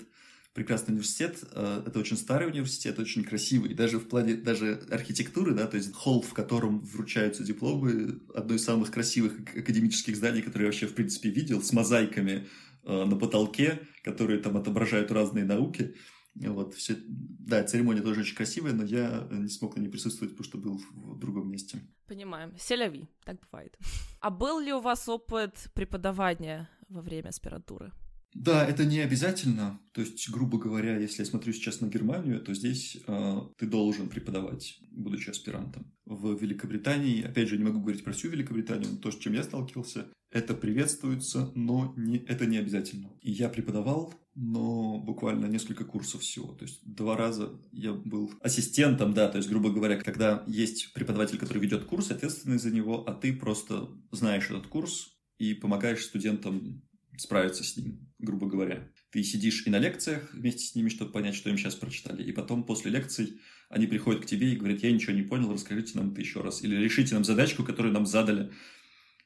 [0.54, 1.42] прекрасный университет.
[1.50, 3.74] Э, это очень старый университет, очень красивый.
[3.74, 8.64] Даже в плане даже архитектуры, да, то есть холл, в котором вручаются дипломы, одно из
[8.64, 12.46] самых красивых академических зданий, которые я вообще, в принципе, видел, с мозаиками
[12.84, 15.94] на потолке, которые там отображают разные науки.
[16.34, 16.96] Вот, все...
[17.06, 20.80] Да, церемония тоже очень красивая, но я не смог на ней присутствовать, потому что был
[20.94, 21.78] в другом месте.
[22.06, 22.54] Понимаем.
[22.58, 23.78] Селяви, так бывает.
[24.20, 27.92] А был ли у вас опыт преподавания во время аспирантуры?
[28.34, 29.80] Да, это не обязательно.
[29.92, 34.08] То есть, грубо говоря, если я смотрю сейчас на Германию, то здесь э, ты должен
[34.08, 35.92] преподавать, будучи аспирантом.
[36.04, 39.44] В Великобритании, опять же, не могу говорить про всю Великобританию, но то, с чем я
[39.44, 43.12] сталкивался, это приветствуется, но не, это не обязательно.
[43.22, 46.54] И я преподавал, но буквально несколько курсов всего.
[46.54, 51.38] То есть два раза я был ассистентом, да, то есть, грубо говоря, когда есть преподаватель,
[51.38, 56.82] который ведет курс, ответственный за него, а ты просто знаешь этот курс и помогаешь студентам
[57.18, 58.90] справиться с ним, грубо говоря.
[59.10, 62.22] Ты сидишь и на лекциях вместе с ними, чтобы понять, что им сейчас прочитали.
[62.22, 65.98] И потом после лекций они приходят к тебе и говорят, я ничего не понял, расскажите
[65.98, 66.62] нам это еще раз.
[66.62, 68.52] Или решите нам задачку, которую нам задали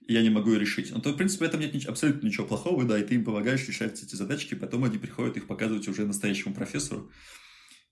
[0.08, 0.90] я не могу ее решить.
[0.90, 3.68] Ну, то, в принципе, в этом нет абсолютно ничего плохого, да, и ты им помогаешь
[3.68, 7.12] решать эти задачки, потом они приходят их показывать уже настоящему профессору,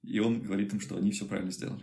[0.03, 1.83] и он говорит им, что они все правильно сделали.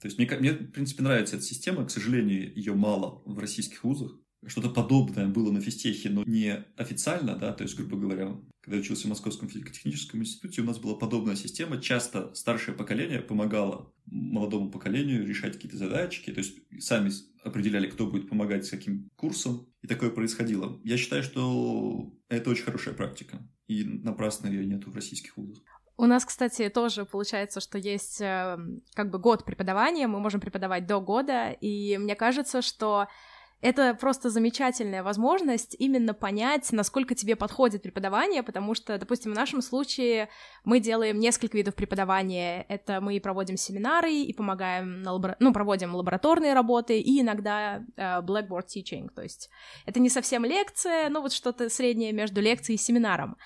[0.00, 3.82] То есть мне, мне, в принципе, нравится эта система, к сожалению, ее мало в российских
[3.82, 4.12] вузах.
[4.46, 8.82] Что-то подобное было на физтехе, но не официально, да, то есть, грубо говоря, когда я
[8.82, 11.80] учился в Московском физико-техническом институте, у нас была подобная система.
[11.80, 17.10] Часто старшее поколение помогало молодому поколению решать какие-то задачки, то есть сами
[17.42, 20.80] определяли, кто будет помогать с каким курсом, и такое происходило.
[20.84, 25.64] Я считаю, что это очень хорошая практика, и напрасно ее нету в российских вузах.
[25.96, 28.56] У нас, кстати, тоже получается, что есть э,
[28.94, 33.06] как бы год преподавания, мы можем преподавать до года, и мне кажется, что
[33.60, 39.60] это просто замечательная возможность именно понять, насколько тебе подходит преподавание, потому что, допустим, в нашем
[39.60, 40.28] случае
[40.64, 42.64] мы делаем несколько видов преподавания.
[42.68, 45.36] Это мы проводим семинары и помогаем, на лабора...
[45.40, 49.50] ну, проводим лабораторные работы и иногда uh, blackboard teaching, то есть
[49.84, 53.36] это не совсем лекция, но вот что-то среднее между лекцией и семинаром.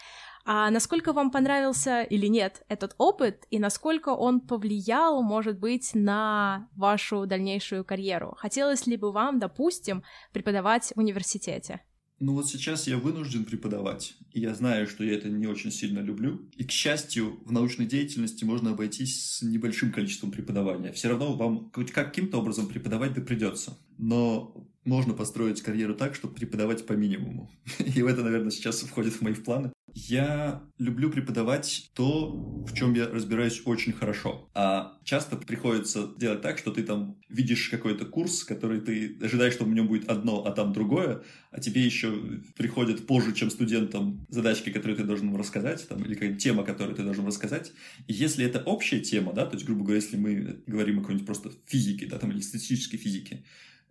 [0.47, 6.69] А насколько вам понравился или нет этот опыт, и насколько он повлиял, может быть, на
[6.77, 8.35] вашу дальнейшую карьеру?
[8.37, 10.03] Хотелось ли бы вам, допустим,
[10.33, 11.81] преподавать в университете?
[12.21, 15.99] Ну вот сейчас я вынужден преподавать, и я знаю, что я это не очень сильно
[15.99, 16.49] люблю.
[16.57, 20.93] И, к счастью, в научной деятельности можно обойтись с небольшим количеством преподавания.
[20.93, 23.77] Все равно вам хоть каким-то образом преподавать да придется.
[23.99, 27.51] Но можно построить карьеру так, чтобы преподавать по минимуму.
[27.79, 29.73] И это, наверное, сейчас входит в мои планы.
[29.97, 32.33] Я люблю преподавать то,
[32.67, 34.51] в чем я разбираюсь очень хорошо.
[34.53, 39.65] А часто приходится делать так, что ты там видишь какой-то курс, который ты ожидаешь, что
[39.65, 44.71] в нем будет одно, а там другое, а тебе еще приходят позже, чем студентам, задачки,
[44.71, 47.73] которые ты должен рассказать, там, или какая-то тема, которую ты должен рассказать.
[48.09, 51.27] И если это общая тема, да, то есть, грубо говоря, если мы говорим о какой-нибудь
[51.27, 53.45] просто физике, да, там, или статистической физике,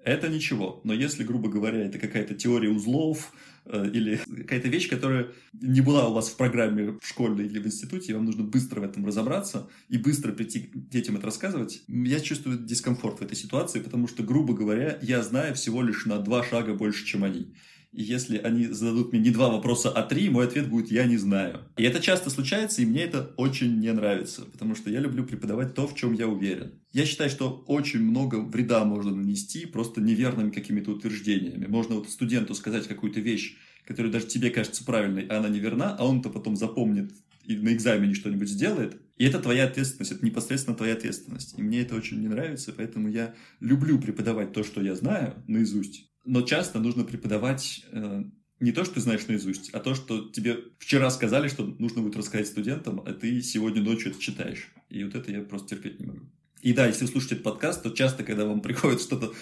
[0.06, 0.82] это ничего.
[0.84, 3.34] Но если, грубо говоря, это какая-то теория узлов
[3.66, 7.66] э, или какая-то вещь, которая не была у вас в программе в школе или в
[7.66, 11.84] институте, и вам нужно быстро в этом разобраться и быстро прийти к детям это рассказывать,
[11.88, 16.20] я чувствую дискомфорт в этой ситуации, потому что, грубо говоря, я знаю всего лишь на
[16.20, 17.54] два шага больше, чем они.
[17.94, 21.18] И если они зададут мне не два вопроса, а три, мой ответ будет «я не
[21.18, 21.60] знаю».
[21.78, 25.76] И это часто случается, и мне это очень не нравится, потому что я люблю преподавать
[25.76, 26.72] то, в чем я уверен.
[26.92, 31.68] Я считаю, что очень много вреда можно нанести просто неверными какими-то утверждениями.
[31.68, 36.06] Можно вот студенту сказать какую-то вещь, которая даже тебе кажется правильной, а она неверна, а
[36.06, 37.12] он-то потом запомнит
[37.46, 39.00] и на экзамене что-нибудь сделает.
[39.18, 41.60] И это твоя ответственность, это непосредственно твоя ответственность.
[41.60, 46.10] И мне это очень не нравится, поэтому я люблю преподавать то, что я знаю наизусть.
[46.26, 48.24] Но часто нужно преподавать э,
[48.60, 52.16] не то, что ты знаешь наизусть, а то, что тебе вчера сказали, что нужно будет
[52.16, 54.72] рассказать студентам, а ты сегодня ночью это читаешь.
[54.90, 56.22] И вот это я просто терпеть не могу.
[56.62, 59.34] И да, если вы слушаете этот подкаст, то часто, когда вам приходит что-то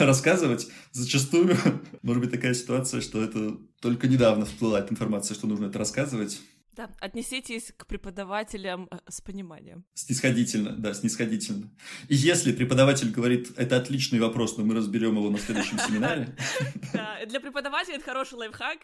[0.00, 1.56] рассказывать, зачастую
[2.02, 6.40] может быть такая ситуация, что это только недавно всплыла эта информация, что нужно это рассказывать.
[6.76, 9.84] Да, отнеситесь к преподавателям э, с пониманием.
[9.94, 11.70] Снисходительно, да, снисходительно.
[12.08, 16.34] И если преподаватель говорит, это отличный вопрос, но мы разберем его на следующем семинаре.
[16.92, 18.78] Да, для преподавателя это хороший лайфхак,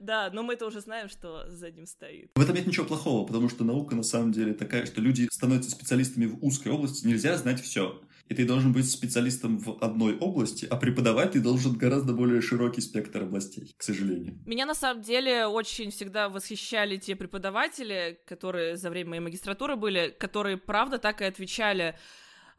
[0.00, 2.30] да, но мы это уже знаем, что за ним стоит.
[2.34, 5.70] В этом нет ничего плохого, потому что наука на самом деле такая, что люди становятся
[5.70, 10.66] специалистами в узкой области, нельзя знать все и ты должен быть специалистом в одной области,
[10.66, 14.38] а преподавать ты должен гораздо более широкий спектр областей, к сожалению.
[14.46, 20.14] Меня на самом деле очень всегда восхищали те преподаватели, которые за время моей магистратуры были,
[20.18, 21.96] которые правда так и отвечали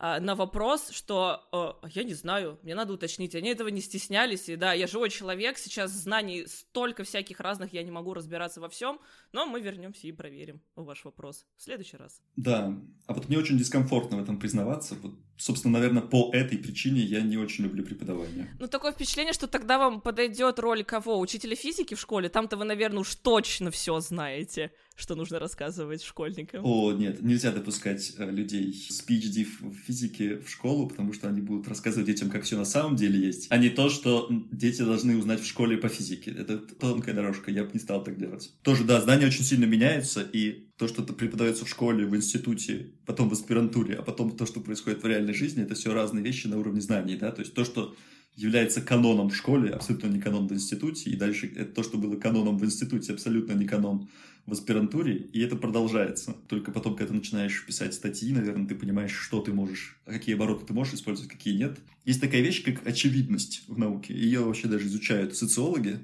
[0.02, 1.42] а, на вопрос, что
[1.84, 3.36] э, я не знаю, мне надо уточнить.
[3.36, 4.48] Они этого не стеснялись.
[4.48, 8.70] И да, я живой человек, сейчас знаний столько всяких разных, я не могу разбираться во
[8.70, 9.00] всем,
[9.34, 12.22] но мы вернемся и проверим ваш вопрос в следующий раз.
[12.38, 12.74] Да,
[13.08, 14.96] а вот мне очень дискомфортно в этом признаваться.
[14.96, 18.56] Вот, собственно, наверное, по этой причине я не очень люблю преподавание.
[18.60, 21.20] Ну, такое впечатление, что тогда вам подойдет роль кого?
[21.20, 22.30] Учителя физики в школе?
[22.30, 26.66] Там-то вы, наверное, уж точно все знаете что нужно рассказывать школьникам.
[26.66, 31.42] О, нет, нельзя допускать э, людей с PhD в физике в школу, потому что они
[31.42, 35.18] будут рассказывать детям, как все на самом деле есть, а не то, что дети должны
[35.18, 36.32] узнать в школе по физике.
[36.32, 38.52] Это тонкая дорожка, я бы не стал так делать.
[38.62, 43.28] Тоже, да, знания очень сильно меняются, и то, что преподается в школе, в институте, потом
[43.28, 46.58] в аспирантуре, а потом то, что происходит в реальной жизни, это все разные вещи на
[46.58, 47.96] уровне знаний, да, то есть то, что
[48.36, 52.16] является каноном в школе, абсолютно не канон в институте, и дальше это то, что было
[52.16, 54.08] каноном в институте, абсолютно не канон
[54.46, 56.34] в аспирантуре, и это продолжается.
[56.48, 60.66] Только потом, когда ты начинаешь писать статьи, наверное, ты понимаешь, что ты можешь, какие обороты
[60.66, 61.78] ты можешь использовать, какие нет.
[62.06, 64.14] Есть такая вещь, как очевидность в науке.
[64.14, 66.00] Ее вообще даже изучают социологи.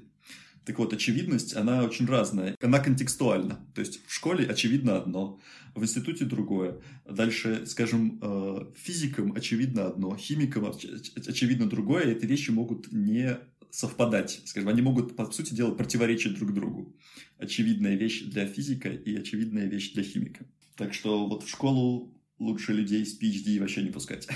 [0.66, 2.56] Так вот, очевидность, она очень разная.
[2.60, 3.64] Она контекстуальна.
[3.72, 5.38] То есть в школе очевидно одно,
[5.76, 6.82] в институте другое.
[7.08, 12.06] Дальше, скажем, э, физикам очевидно одно, химикам очевидно другое.
[12.06, 13.38] И эти вещи могут не
[13.70, 14.42] совпадать.
[14.44, 16.96] Скажем, они могут, по сути дела, противоречить друг другу.
[17.38, 20.46] Очевидная вещь для физика и очевидная вещь для химика.
[20.76, 24.26] Так что вот в школу лучше людей с PhD вообще не пускать.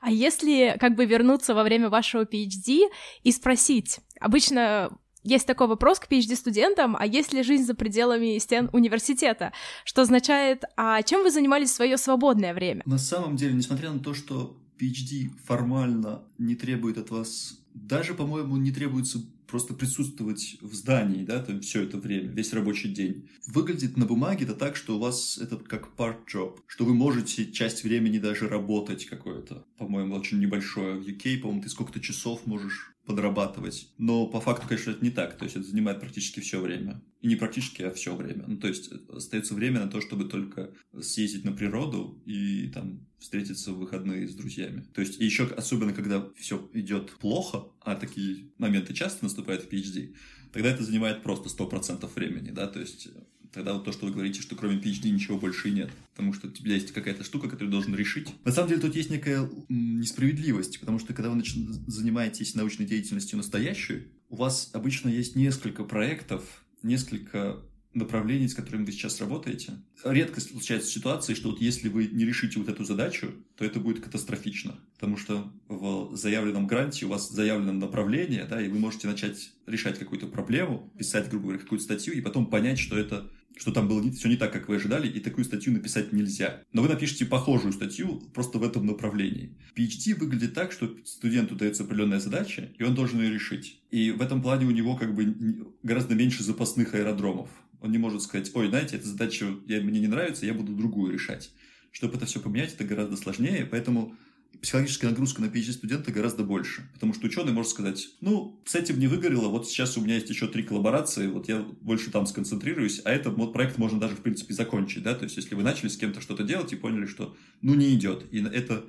[0.00, 2.88] А если как бы вернуться во время вашего PhD
[3.22, 4.90] и спросить, обычно
[5.22, 9.52] есть такой вопрос к PhD-студентам, а есть ли жизнь за пределами стен университета?
[9.84, 12.82] Что означает, а чем вы занимались в свое свободное время?
[12.86, 18.56] На самом деле, несмотря на то, что PhD формально не требует от вас, даже, по-моему,
[18.56, 23.28] не требуется просто присутствовать в здании, да, там все это время, весь рабочий день.
[23.46, 27.84] Выглядит на бумаге это так, что у вас это как part-job, что вы можете часть
[27.84, 30.98] времени даже работать какое-то, по-моему, очень небольшое.
[30.98, 33.92] В UK, по-моему, ты сколько-то часов можешь подрабатывать.
[33.98, 35.36] Но по факту, конечно, это не так.
[35.36, 37.02] То есть это занимает практически все время.
[37.20, 38.44] И не практически, а все время.
[38.46, 43.72] Ну, то есть остается время на то, чтобы только съездить на природу и там встретиться
[43.72, 44.84] в выходные с друзьями.
[44.94, 49.68] То есть и еще особенно, когда все идет плохо, а такие моменты часто наступают в
[49.72, 50.14] PhD,
[50.52, 53.08] тогда это занимает просто 100% времени, да, то есть
[53.52, 55.90] тогда вот то, что вы говорите, что кроме PhD ничего больше и нет.
[56.14, 58.28] Потому что у тебя есть какая-то штука, которую должен решить.
[58.44, 61.54] На самом деле тут есть некая несправедливость, потому что когда вы нач...
[61.86, 67.62] занимаетесь научной деятельностью настоящей, у вас обычно есть несколько проектов, несколько
[67.94, 69.74] направлений, с которыми вы сейчас работаете.
[70.04, 74.02] Редко случается ситуация, что вот если вы не решите вот эту задачу, то это будет
[74.02, 74.78] катастрофично.
[74.94, 79.98] Потому что в заявленном гранте у вас заявлено направление, да, и вы можете начать решать
[79.98, 84.10] какую-то проблему, писать, грубо говоря, какую-то статью, и потом понять, что это что там было
[84.12, 86.62] все не так, как вы ожидали, и такую статью написать нельзя.
[86.72, 89.56] Но вы напишите похожую статью просто в этом направлении.
[89.76, 93.80] PhD выглядит так, что студенту дается определенная задача, и он должен ее решить.
[93.90, 97.48] И в этом плане у него как бы гораздо меньше запасных аэродромов.
[97.80, 101.50] Он не может сказать, ой, знаете, эта задача мне не нравится, я буду другую решать.
[101.90, 104.16] Чтобы это все поменять, это гораздо сложнее, поэтому
[104.60, 106.88] психологическая нагрузка на PhD студента гораздо больше.
[106.92, 110.30] Потому что ученый может сказать, ну, с этим не выгорело, вот сейчас у меня есть
[110.30, 114.20] еще три коллаборации, вот я больше там сконцентрируюсь, а этот вот проект можно даже, в
[114.20, 117.36] принципе, закончить, да, то есть если вы начали с кем-то что-то делать и поняли, что,
[117.60, 118.84] ну, не идет, и это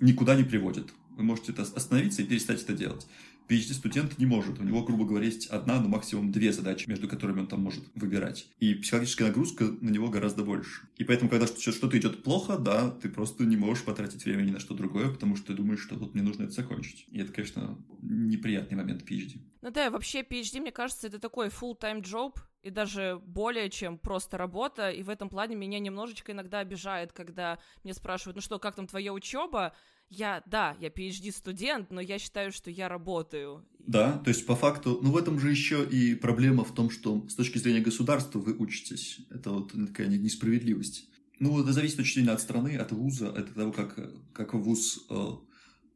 [0.00, 0.92] никуда не приводит.
[1.16, 3.06] Вы можете это остановиться и перестать это делать.
[3.48, 4.58] PhD-студент не может.
[4.58, 7.84] У него, грубо говоря, есть одна, но максимум две задачи, между которыми он там может
[7.94, 8.48] выбирать.
[8.58, 10.88] И психологическая нагрузка на него гораздо больше.
[10.96, 14.60] И поэтому, когда что-то идет плохо, да, ты просто не можешь потратить время ни на
[14.60, 17.06] что другое, потому что ты думаешь, что вот мне нужно это закончить.
[17.08, 19.40] И это, конечно, неприятный момент PhD.
[19.62, 24.36] Ну да, вообще PhD, мне кажется, это такой full-time job, и даже более чем просто
[24.36, 28.74] работа, и в этом плане меня немножечко иногда обижает, когда мне спрашивают, ну что, как
[28.74, 29.72] там твоя учеба?
[30.08, 33.64] Я, да, я PhD-студент, но я считаю, что я работаю.
[33.78, 37.26] Да, то есть по факту, ну в этом же еще и проблема в том, что
[37.28, 39.20] с точки зрения государства вы учитесь.
[39.30, 41.08] Это вот такая несправедливость.
[41.38, 43.98] Ну, это зависит очень сильно от страны, от вуза, от того, как,
[44.32, 45.32] как вуз э,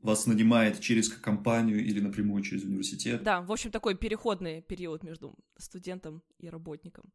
[0.03, 3.23] вас нанимает через компанию или напрямую через университет.
[3.23, 7.11] Да, в общем, такой переходный период между студентом и работником.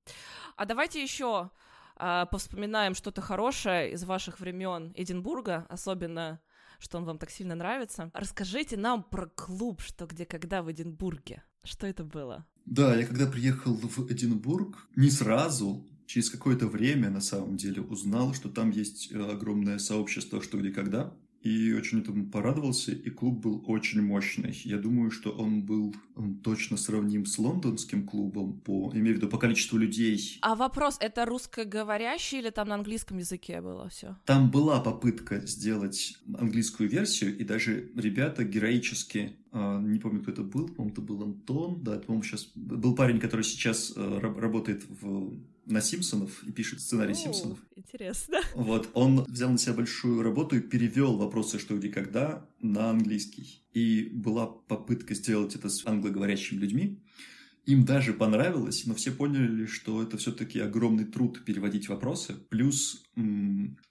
[0.56, 1.52] А давайте еще
[1.98, 6.42] э, повспоминаем что-то хорошее из ваших времен Эдинбурга, особенно
[6.80, 8.12] что он вам так сильно нравится.
[8.14, 11.44] Расскажите нам про клуб «Что, где, когда» в Эдинбурге.
[11.64, 12.46] Что это было?
[12.66, 18.34] Да, я когда приехал в Эдинбург, не сразу, через какое-то время на самом деле узнал,
[18.34, 21.14] что там есть э, огромное сообщество «Что, где, когда»
[21.46, 24.60] и очень этому порадовался, и клуб был очень мощный.
[24.64, 29.28] Я думаю, что он был он точно сравним с лондонским клубом, по, имею в виду
[29.28, 30.40] по количеству людей.
[30.42, 34.18] А вопрос, это русскоговорящий или там на английском языке было все?
[34.26, 40.42] Там была попытка сделать английскую версию, и даже ребята героически а, не помню, кто это
[40.42, 45.32] был, по-моему, это был Антон, да, по-моему, сейчас был парень, который сейчас э, работает в
[45.66, 47.60] на Симпсонов и пишет сценарий О, Симпсонов.
[47.76, 48.40] Интересно.
[48.56, 53.64] Вот, он взял на себя большую работу и перевел вопросы «что, где, когда» на английский.
[53.74, 57.02] И была попытка сделать это с англоговорящими людьми.
[57.66, 62.36] Им даже понравилось, но все поняли, что это все-таки огромный труд переводить вопросы.
[62.50, 63.04] Плюс,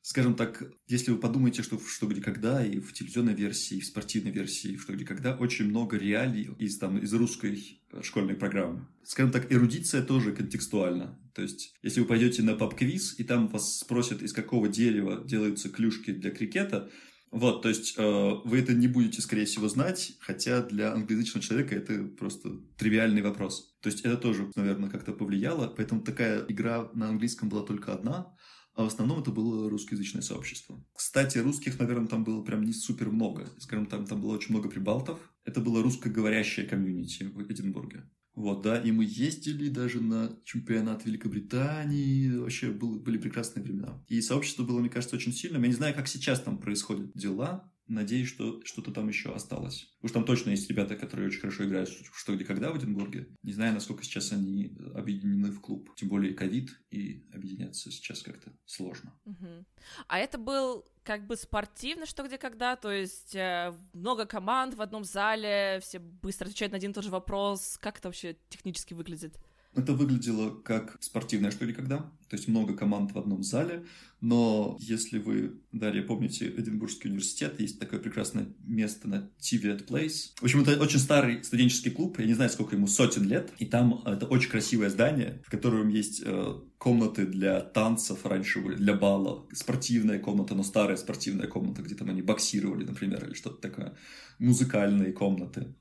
[0.00, 3.80] скажем так, если вы подумаете, что в «Что, где, когда» и в телевизионной версии, и
[3.80, 8.34] в спортивной версии, в «Что, где, когда» очень много реалий из, там, из русской школьной
[8.34, 8.86] программы.
[9.02, 11.18] Скажем так, эрудиция тоже контекстуальна.
[11.34, 15.68] То есть, если вы пойдете на паб-квиз, и там вас спросят, из какого дерева делаются
[15.68, 16.90] клюшки для крикета,
[17.34, 21.74] вот, то есть э, вы это не будете, скорее всего, знать, хотя для англоязычного человека
[21.74, 23.76] это просто тривиальный вопрос.
[23.80, 28.32] То есть это тоже, наверное, как-то повлияло, поэтому такая игра на английском была только одна,
[28.76, 30.80] а в основном это было русскоязычное сообщество.
[30.94, 33.48] Кстати, русских, наверное, там было прям не супер много.
[33.58, 35.18] Скажем, там, там было очень много прибалтов.
[35.44, 38.08] Это было русскоговорящее комьюнити в Эдинбурге.
[38.34, 44.04] Вот, да, и мы ездили даже на чемпионат Великобритании, вообще был, были прекрасные времена.
[44.08, 45.62] И сообщество было, мне кажется, очень сильным.
[45.62, 49.94] Я не знаю, как сейчас там происходят дела, Надеюсь, что что-то там еще осталось.
[50.00, 53.28] Уж там точно есть ребята, которые очень хорошо играют что где когда в Эдинбурге.
[53.42, 55.90] Не знаю, насколько сейчас они объединены в клуб.
[55.96, 59.12] Тем более ковид и объединяться сейчас как-то сложно.
[59.24, 59.64] Угу.
[60.08, 64.80] А это был как бы спортивно, что где когда, то есть э, много команд в
[64.80, 67.78] одном зале, все быстро отвечают на один и тот же вопрос.
[67.80, 69.38] Как это вообще технически выглядит?
[69.74, 71.98] Это выглядело как спортивное что ли когда,
[72.28, 73.84] то есть много команд в одном зале,
[74.20, 80.32] но если вы, Дарья, помните Эдинбургский университет, есть такое прекрасное место на Tiviot Place.
[80.40, 83.66] В общем, это очень старый студенческий клуб, я не знаю, сколько ему, сотен лет, и
[83.66, 88.94] там это очень красивое здание, в котором есть э, комнаты для танцев раньше были, для
[88.94, 93.94] бала, спортивная комната, но старая спортивная комната, где там они боксировали, например, или что-то такое,
[94.38, 95.74] музыкальные комнаты.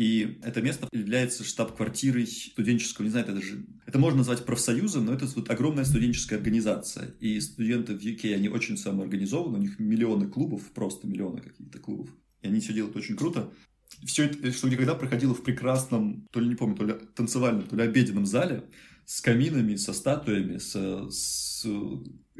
[0.00, 3.66] И это место является штаб-квартирой студенческого, не знаю, это даже...
[3.84, 7.08] Это можно назвать профсоюзом, но это вот огромная студенческая организация.
[7.20, 12.08] И студенты в UK, они очень самоорганизованы, у них миллионы клубов, просто миллионы каких-то клубов.
[12.40, 13.52] И они все делают очень круто.
[14.06, 17.76] Все это, что никогда проходило в прекрасном, то ли не помню, то ли танцевальном, то
[17.76, 18.64] ли обеденном зале,
[19.04, 21.66] с каминами, со статуями, с, с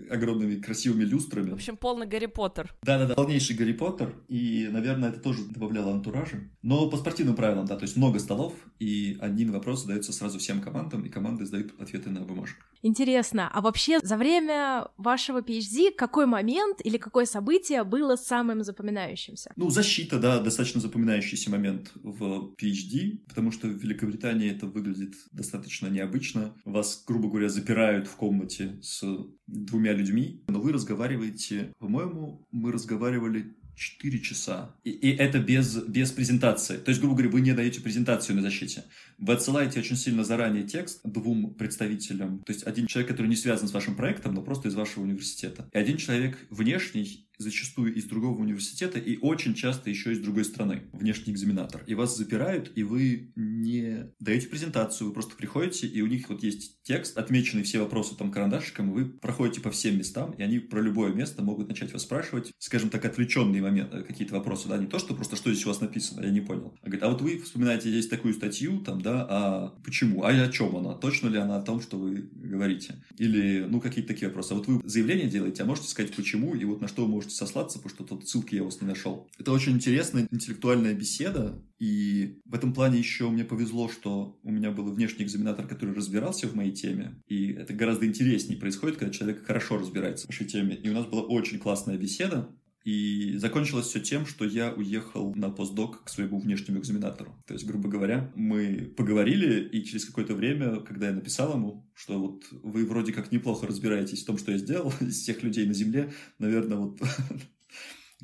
[0.08, 1.50] огромными красивыми люстрами.
[1.50, 2.74] В общем, полный Гарри Поттер.
[2.82, 6.40] Да-да-да, полнейший Гарри Поттер, и, наверное, это тоже добавляло антуража.
[6.62, 10.60] Но по спортивным правилам, да, то есть много столов, и один вопрос задается сразу всем
[10.60, 12.66] командам, и команды сдают ответы на бумажках.
[12.82, 19.52] Интересно, а вообще за время вашего PhD какой момент или какое событие было самым запоминающимся?
[19.56, 25.88] Ну, защита, да, достаточно запоминающийся момент в PhD, потому что в Великобритании это выглядит достаточно
[25.88, 26.54] необычно.
[26.64, 29.04] Вас, грубо говоря, запирают в комнате с
[29.46, 34.74] двумя людьми, но вы разговариваете, по-моему, мы разговаривали 4 часа.
[34.84, 36.76] И, и это без, без презентации.
[36.76, 38.84] То есть, грубо говоря, вы не даете презентацию на защите.
[39.18, 42.40] Вы отсылаете очень сильно заранее текст двум представителям.
[42.40, 45.68] То есть, один человек, который не связан с вашим проектом, но просто из вашего университета.
[45.72, 50.82] И один человек внешний, зачастую из другого университета и очень часто еще из другой страны,
[50.92, 51.82] внешний экзаменатор.
[51.86, 56.42] И вас запирают, и вы не даете презентацию, вы просто приходите, и у них вот
[56.42, 60.58] есть текст, отмеченный все вопросы там карандашиком, и вы проходите по всем местам, и они
[60.58, 64.86] про любое место могут начать вас спрашивать, скажем так, отвлеченные моменты, какие-то вопросы, да, не
[64.86, 66.76] то, что просто что здесь у вас написано, я не понял.
[66.82, 70.48] А говорит, а вот вы вспоминаете здесь такую статью, там, да, а почему, а о
[70.48, 73.02] чем она, точно ли она о том, что вы говорите?
[73.18, 74.52] Или, ну, какие-то такие вопросы.
[74.52, 77.29] А вот вы заявление делаете, а можете сказать почему, и вот на что вы можете
[77.30, 79.28] сослаться, потому что тут ссылки я у вас не нашел.
[79.38, 84.70] Это очень интересная интеллектуальная беседа, и в этом плане еще мне повезло, что у меня
[84.70, 89.44] был внешний экзаменатор, который разбирался в моей теме, и это гораздо интереснее происходит, когда человек
[89.44, 90.74] хорошо разбирается в вашей теме.
[90.76, 92.50] И у нас была очень классная беседа,
[92.84, 97.34] и закончилось все тем, что я уехал на постдок к своему внешнему экзаменатору.
[97.46, 102.18] То есть, грубо говоря, мы поговорили, и через какое-то время, когда я написал ему, что
[102.18, 105.74] вот вы вроде как неплохо разбираетесь в том, что я сделал, из всех людей на
[105.74, 107.00] Земле, наверное, вот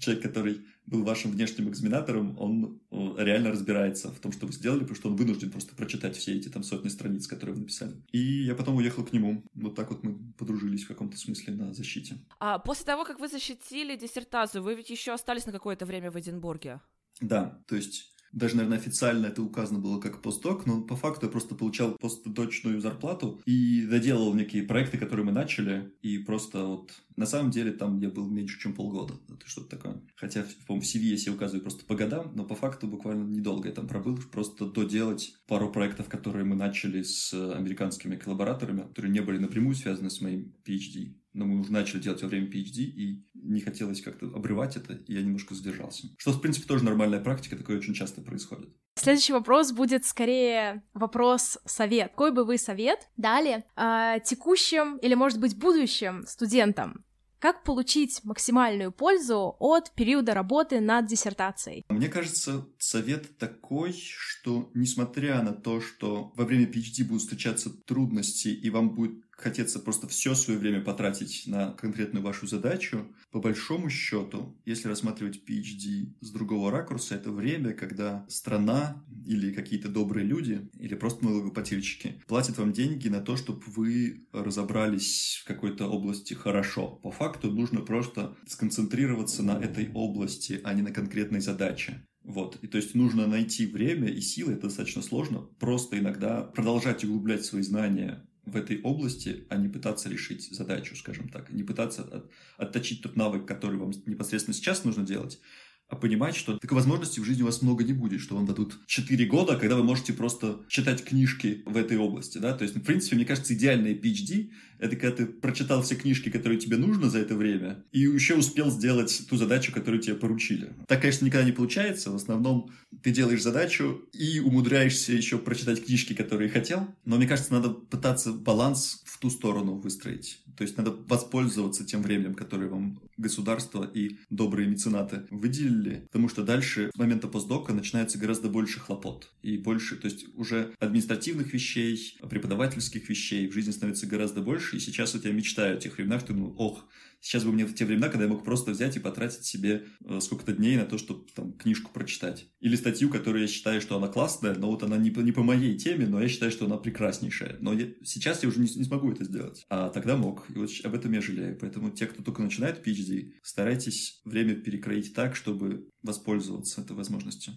[0.00, 2.80] человек, который был вашим внешним экзаменатором, он
[3.18, 6.48] реально разбирается в том, что вы сделали, потому что он вынужден просто прочитать все эти
[6.48, 7.96] там сотни страниц, которые вы написали.
[8.12, 9.42] И я потом уехал к нему.
[9.54, 12.18] Вот так вот мы подружились в каком-то смысле на защите.
[12.38, 16.18] А после того, как вы защитили диссертацию, вы ведь еще остались на какое-то время в
[16.18, 16.80] Эдинбурге?
[17.20, 21.32] Да, то есть даже, наверное, официально это указано было как постдок, но по факту я
[21.32, 27.24] просто получал постдочную зарплату и доделал некие проекты, которые мы начали, и просто вот на
[27.24, 29.14] самом деле там я был меньше, чем полгода.
[29.30, 30.02] Это что-то такое.
[30.16, 33.68] Хотя, по-моему, в CV я себе указываю просто по годам, но по факту буквально недолго
[33.68, 34.18] я там пробыл.
[34.30, 40.10] Просто доделать пару проектов, которые мы начали с американскими коллабораторами, которые не были напрямую связаны
[40.10, 44.26] с моим PhD но мы уже начали делать во время PhD, и не хотелось как-то
[44.26, 46.08] обрывать это, и я немножко задержался.
[46.16, 48.70] Что, в принципе, тоже нормальная практика, такое очень часто происходит.
[48.94, 52.10] Следующий вопрос будет скорее вопрос совет.
[52.12, 57.04] Какой бы вы совет дали э, текущим или, может быть, будущим студентам?
[57.38, 61.84] Как получить максимальную пользу от периода работы над диссертацией?
[61.90, 68.48] Мне кажется, совет такой, что несмотря на то, что во время PhD будут встречаться трудности,
[68.48, 73.90] и вам будет хотеться просто все свое время потратить на конкретную вашу задачу, по большому
[73.90, 80.68] счету, если рассматривать PhD с другого ракурса, это время, когда страна или какие-то добрые люди,
[80.78, 86.88] или просто налогоплательщики платят вам деньги на то, чтобы вы разобрались в какой-то области хорошо.
[87.02, 92.06] По факту нужно просто сконцентрироваться на этой области, а не на конкретной задаче.
[92.22, 92.58] Вот.
[92.62, 97.44] И то есть нужно найти время и силы, это достаточно сложно, просто иногда продолжать углублять
[97.44, 102.30] свои знания в этой области, а не пытаться решить задачу, скажем так, не пытаться от,
[102.56, 105.40] отточить тот навык, который вам непосредственно сейчас нужно делать,
[105.88, 108.78] а понимать, что такой возможности в жизни у вас много не будет, что вам дадут
[108.86, 112.82] 4 года, когда вы можете просто читать книжки в этой области, да, то есть, в
[112.82, 117.18] принципе, мне кажется, идеальное PhD— это когда ты прочитал все книжки, которые тебе нужно за
[117.18, 120.72] это время, и еще успел сделать ту задачу, которую тебе поручили.
[120.86, 122.70] Так, конечно, никогда не получается, в основном
[123.02, 128.32] ты делаешь задачу и умудряешься еще прочитать книжки, которые хотел, но мне кажется, надо пытаться
[128.32, 130.40] баланс в ту сторону выстроить.
[130.56, 136.42] То есть надо воспользоваться тем временем, которое вам государство и добрые меценаты выделили, потому что
[136.42, 139.30] дальше с момента постдока начинается гораздо больше хлопот.
[139.42, 144.78] И больше, то есть уже административных вещей, преподавательских вещей в жизни становится гораздо больше, и
[144.78, 146.86] сейчас вот я мечтаю о тех временах, что, ну, ох,
[147.26, 150.20] Сейчас бы мне в те времена, когда я мог просто взять и потратить себе э,
[150.20, 152.46] сколько-то дней на то, чтобы там книжку прочитать.
[152.60, 155.42] Или статью, которую я считаю, что она классная, но вот она не по, не по
[155.42, 157.56] моей теме, но я считаю, что она прекраснейшая.
[157.60, 159.66] Но я, сейчас я уже не, не смогу это сделать.
[159.68, 160.48] А тогда мог.
[160.50, 161.58] И вот об этом я жалею.
[161.60, 167.54] Поэтому те, кто только начинает PhD, старайтесь время перекроить так, чтобы воспользоваться этой возможностью.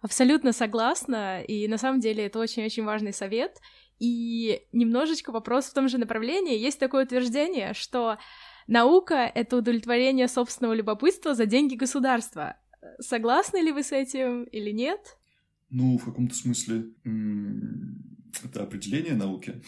[0.00, 3.58] Абсолютно согласна, и на самом деле это очень-очень важный совет.
[3.98, 6.58] И немножечко вопрос в том же направлении.
[6.58, 8.18] Есть такое утверждение, что
[8.68, 12.56] Наука— это удовлетворение собственного любопытства за деньги государства.
[13.00, 15.16] Согласны ли вы с этим или нет?
[15.70, 16.90] Ну, в каком-то смысле
[18.44, 19.62] это определение науки.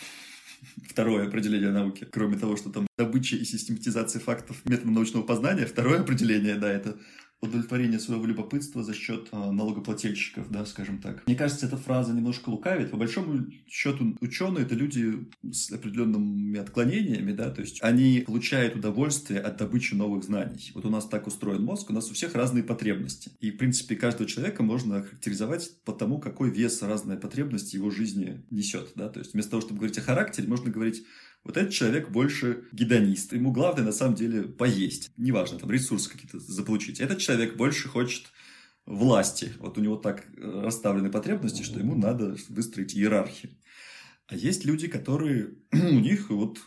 [0.87, 6.01] Второе определение науки, кроме того, что там добыча и систематизация фактов методом научного познания, второе
[6.01, 6.99] определение, да, это
[7.41, 11.27] удовлетворение своего любопытства за счет э, налогоплательщиков, да, скажем так.
[11.27, 12.91] Мне кажется, эта фраза немножко лукавит.
[12.91, 19.41] По большому счету, ученые это люди с определенными отклонениями, да, то есть они получают удовольствие
[19.41, 20.71] от добычи новых знаний.
[20.75, 23.33] Вот у нас так устроен мозг, у нас у всех разные потребности.
[23.41, 28.45] И, в принципе, каждого человека можно характеризовать по тому, какой вес разная потребность его жизни
[28.51, 31.05] несет, да, то есть вместо того, чтобы говорить о характере, можно говорить
[31.45, 33.33] вот этот человек больше гедонист.
[33.33, 35.11] Ему главное, на самом деле, поесть.
[35.17, 37.01] Неважно, там, ресурсы какие-то заполучить.
[37.01, 38.27] Этот человек больше хочет
[38.87, 39.53] власти.
[39.59, 43.57] Вот у него так э, расставлены потребности, что ему надо выстроить иерархию.
[44.27, 45.55] А есть люди, которые...
[45.73, 46.59] у них вот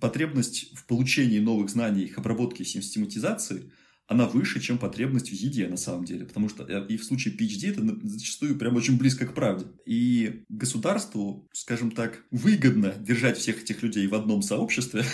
[0.00, 3.72] потребность в получении новых знаний, их обработки и систематизации–
[4.10, 6.24] она выше, чем потребность в еде на самом деле.
[6.26, 9.66] Потому что э, и в случае PhD это зачастую прям очень близко к правде.
[9.86, 15.04] И государству, скажем так, выгодно держать всех этих людей в одном сообществе,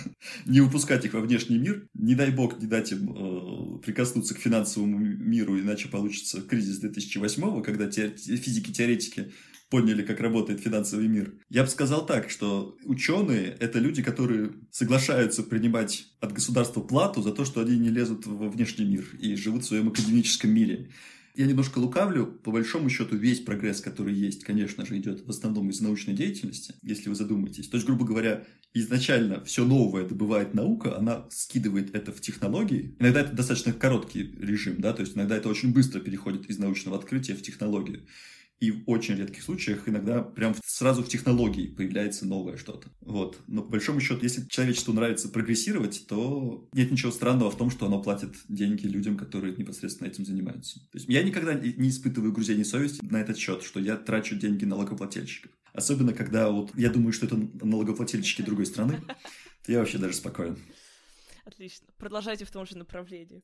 [0.46, 1.86] не выпускать их во внешний мир.
[1.92, 7.62] Не дай бог не дать им э, прикоснуться к финансовому миру, иначе получится кризис 2008
[7.62, 9.32] когда физики-теоретики
[9.68, 11.34] поняли, как работает финансовый мир.
[11.48, 17.32] Я бы сказал так, что ученые— это люди, которые соглашаются принимать от государства плату за
[17.32, 20.90] то, что они не лезут во внешний мир и живут в своем академическом мире.
[21.36, 22.26] Я немножко лукавлю.
[22.26, 26.74] По большому счету, весь прогресс, который есть, конечно же, идет в основном из научной деятельности,
[26.82, 27.68] если вы задумаетесь.
[27.68, 32.96] То есть, грубо говоря, изначально все новое добывает наука, она скидывает это в технологии.
[32.98, 36.96] Иногда это достаточно короткий режим, да, то есть иногда это очень быстро переходит из научного
[36.96, 38.06] открытия в технологию.
[38.58, 42.88] И в очень редких случаях иногда прям сразу в технологии появляется новое что-то.
[43.00, 43.38] Вот.
[43.46, 47.86] Но по большому счету, если человечеству нравится прогрессировать, то нет ничего странного в том, что
[47.86, 50.80] оно платит деньги людям, которые непосредственно этим занимаются.
[50.90, 54.64] То есть я никогда не испытываю грузения совести на этот счет, что я трачу деньги
[54.64, 55.52] налогоплательщиков.
[55.74, 59.02] Особенно, когда вот я думаю, что это налогоплательщики другой страны,
[59.66, 60.56] то я вообще даже спокоен.
[61.44, 61.86] Отлично.
[61.98, 63.42] Продолжайте в том же направлении.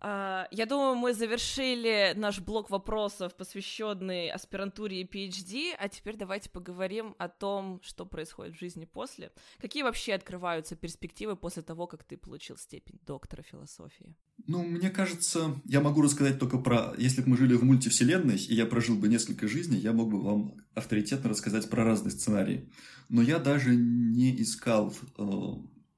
[0.00, 6.50] А, я думаю, мы завершили наш блок вопросов, посвященный аспирантуре и PhD, а теперь давайте
[6.50, 9.32] поговорим о том, что происходит в жизни после.
[9.58, 14.14] Какие вообще открываются перспективы после того, как ты получил степень доктора философии?
[14.46, 16.94] Ну, мне кажется, я могу рассказать только про...
[16.96, 20.22] Если бы мы жили в мультивселенной, и я прожил бы несколько жизней, я мог бы
[20.22, 22.70] вам авторитетно рассказать про разные сценарии.
[23.08, 25.24] Но я даже не искал э,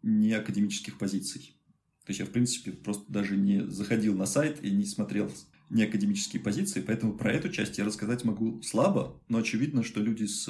[0.03, 0.33] не
[0.99, 1.60] позиций.
[2.11, 5.31] То есть я, в принципе, просто даже не заходил на сайт и не смотрел
[5.69, 10.25] не академические позиции, поэтому про эту часть я рассказать могу слабо, но очевидно, что люди
[10.25, 10.49] с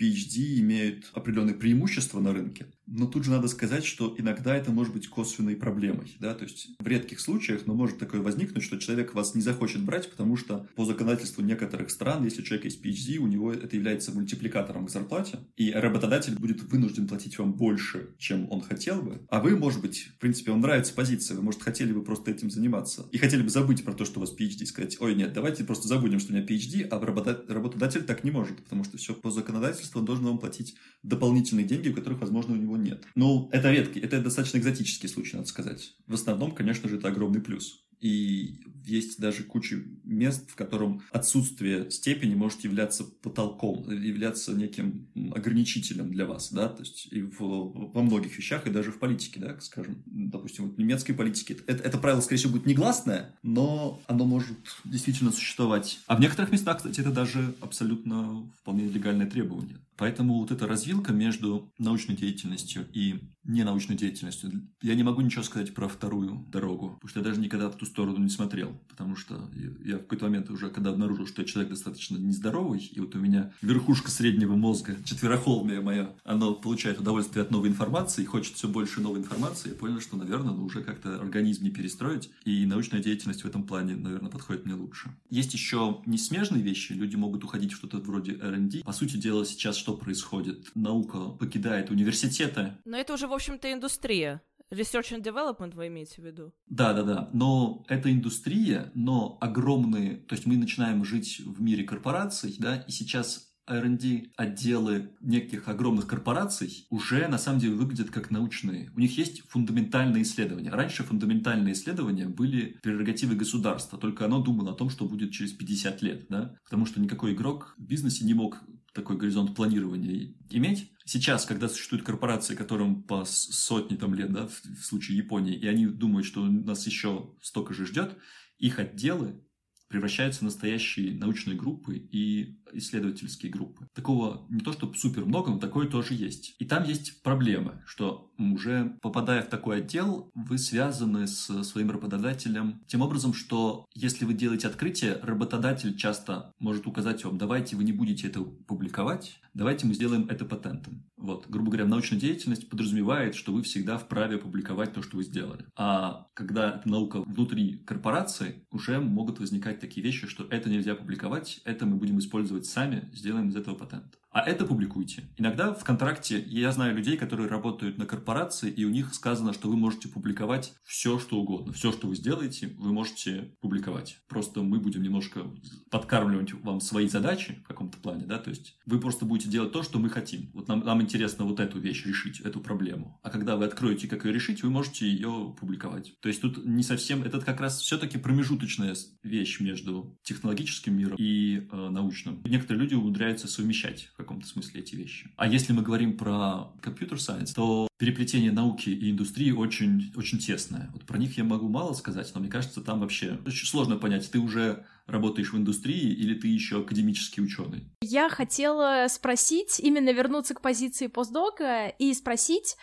[0.00, 2.66] PhD имеют определенные преимущества на рынке.
[2.90, 6.16] Но тут же надо сказать, что иногда это может быть косвенной проблемой.
[6.18, 6.34] Да?
[6.34, 10.10] То есть в редких случаях, но может такое возникнуть, что человек вас не захочет брать,
[10.10, 14.12] потому что по законодательству некоторых стран, если у человека есть PhD, у него это является
[14.12, 19.24] мультипликатором к зарплате, и работодатель будет вынужден платить вам больше, чем он хотел бы.
[19.28, 22.50] А вы, может быть, в принципе, вам нравится позиция, вы, может, хотели бы просто этим
[22.50, 23.06] заниматься.
[23.12, 25.62] И хотели бы забыть про то, что у вас PhD, и сказать, ой, нет, давайте
[25.62, 29.30] просто забудем, что у меня PhD, а работодатель так не может, потому что все по
[29.30, 30.74] законодательству он должен вам платить
[31.04, 33.04] дополнительные деньги, у которых, возможно, у него нет.
[33.14, 35.94] Ну, это редкий, это достаточно экзотический случай, надо сказать.
[36.06, 37.84] В основном, конечно же, это огромный плюс.
[38.00, 46.10] и есть даже куча мест, в котором отсутствие степени может являться потолком, являться неким ограничителем
[46.10, 49.60] для вас, да, то есть и в, во многих вещах, и даже в политике, да,
[49.60, 51.58] скажем, допустим, вот немецкой политике.
[51.66, 56.00] Это, это правило, скорее всего, будет негласное, но оно может действительно существовать.
[56.06, 59.78] А в некоторых местах, кстати, это даже абсолютно вполне легальное требование.
[60.00, 64.50] Поэтому вот эта развилка между научной деятельностью и ненаучной деятельностью,
[64.82, 67.84] я не могу ничего сказать про вторую дорогу, потому что я даже никогда в ту
[67.84, 69.50] сторону не смотрел, потому что
[69.84, 73.18] я в какой-то момент уже, когда обнаружил, что я человек достаточно нездоровый, и вот у
[73.18, 79.00] меня верхушка среднего мозга, четверохолмия моя, она получает удовольствие от новой информации, хочет все больше
[79.00, 83.42] новой информации, я понял, что, наверное, ну, уже как-то организм не перестроить, и научная деятельность
[83.42, 85.10] в этом плане, наверное, подходит мне лучше.
[85.28, 88.82] Есть еще несмежные вещи, люди могут уходить в что-то вроде R&D.
[88.82, 90.70] По сути дела, сейчас что происходит?
[90.74, 92.78] Наука покидает университеты.
[92.84, 94.42] Но это уже, в общем-то, индустрия.
[94.70, 96.52] Research and Development вы имеете в виду?
[96.68, 97.30] Да, да, да.
[97.32, 100.18] Но это индустрия, но огромные...
[100.18, 106.06] То есть мы начинаем жить в мире корпораций, да, и сейчас R&D отделы неких огромных
[106.06, 108.90] корпораций уже на самом деле выглядят как научные.
[108.94, 110.70] У них есть фундаментальные исследования.
[110.70, 116.02] Раньше фундаментальные исследования были прерогативой государства, только оно думало о том, что будет через 50
[116.02, 116.56] лет, да?
[116.64, 118.62] Потому что никакой игрок в бизнесе не мог
[118.92, 120.92] такой горизонт планирования иметь.
[121.04, 125.66] Сейчас, когда существуют корпорации, которым по сотни там, лет, да, в, в случае Японии, и
[125.66, 128.16] они думают, что нас еще столько же ждет,
[128.58, 129.42] их отделы
[129.90, 133.88] превращаются в настоящие научные группы и исследовательские группы.
[133.92, 136.54] Такого не то, чтобы супер много, но такое тоже есть.
[136.60, 142.82] И там есть проблема, что уже попадая в такой отдел, вы связаны с своим работодателем
[142.86, 147.92] тем образом, что если вы делаете открытие, работодатель часто может указать вам, давайте вы не
[147.92, 151.04] будете это публиковать, давайте мы сделаем это патентом.
[151.16, 155.66] Вот, грубо говоря, научная деятельность подразумевает, что вы всегда вправе публиковать то, что вы сделали.
[155.76, 161.84] А когда наука внутри корпорации, уже могут возникать такие вещи, что это нельзя публиковать, это
[161.84, 164.18] мы будем использовать сами, сделаем из этого патент.
[164.30, 165.24] А это публикуйте.
[165.36, 169.68] Иногда в контракте я знаю людей, которые работают на корпорации, и у них сказано, что
[169.68, 171.72] вы можете публиковать все, что угодно.
[171.72, 174.18] Все, что вы сделаете, вы можете публиковать.
[174.28, 175.50] Просто мы будем немножко
[175.90, 179.82] подкармливать вам свои задачи в каком-то плане, да, то есть вы просто будете делать то,
[179.82, 180.50] что мы хотим.
[180.54, 183.18] Вот нам, нам интересно вот эту вещь решить, эту проблему.
[183.22, 186.14] А когда вы откроете, как ее решить, вы можете ее публиковать.
[186.20, 191.66] То есть тут не совсем, это как раз все-таки промежуточная вещь между технологическим миром и
[191.70, 192.42] э, научным.
[192.44, 195.30] Некоторые люди умудряются совмещать каком-то смысле эти вещи.
[195.36, 200.90] А если мы говорим про компьютер сайенс, то переплетение науки и индустрии очень, очень тесное.
[200.92, 204.30] Вот про них я могу мало сказать, но мне кажется, там вообще очень сложно понять,
[204.30, 207.84] ты уже работаешь в индустрии или ты еще академический ученый?
[208.00, 212.76] Я хотела спросить, именно вернуться к позиции постдока и спросить,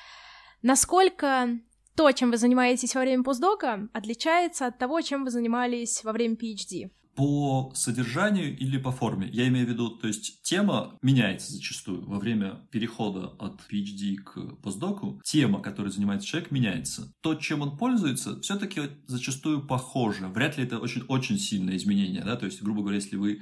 [0.62, 1.60] насколько
[1.96, 6.36] то, чем вы занимаетесь во время постдока, отличается от того, чем вы занимались во время
[6.36, 9.28] PhD по содержанию или по форме.
[9.34, 14.62] Я имею в виду, то есть тема меняется зачастую во время перехода от PhD к
[14.62, 15.20] постдоку.
[15.26, 17.12] Тема, которой занимается человек, меняется.
[17.22, 20.28] То, чем он пользуется, все-таки зачастую похоже.
[20.28, 22.24] Вряд ли это очень-очень сильное изменение.
[22.24, 22.36] Да?
[22.36, 23.42] То есть, грубо говоря, если вы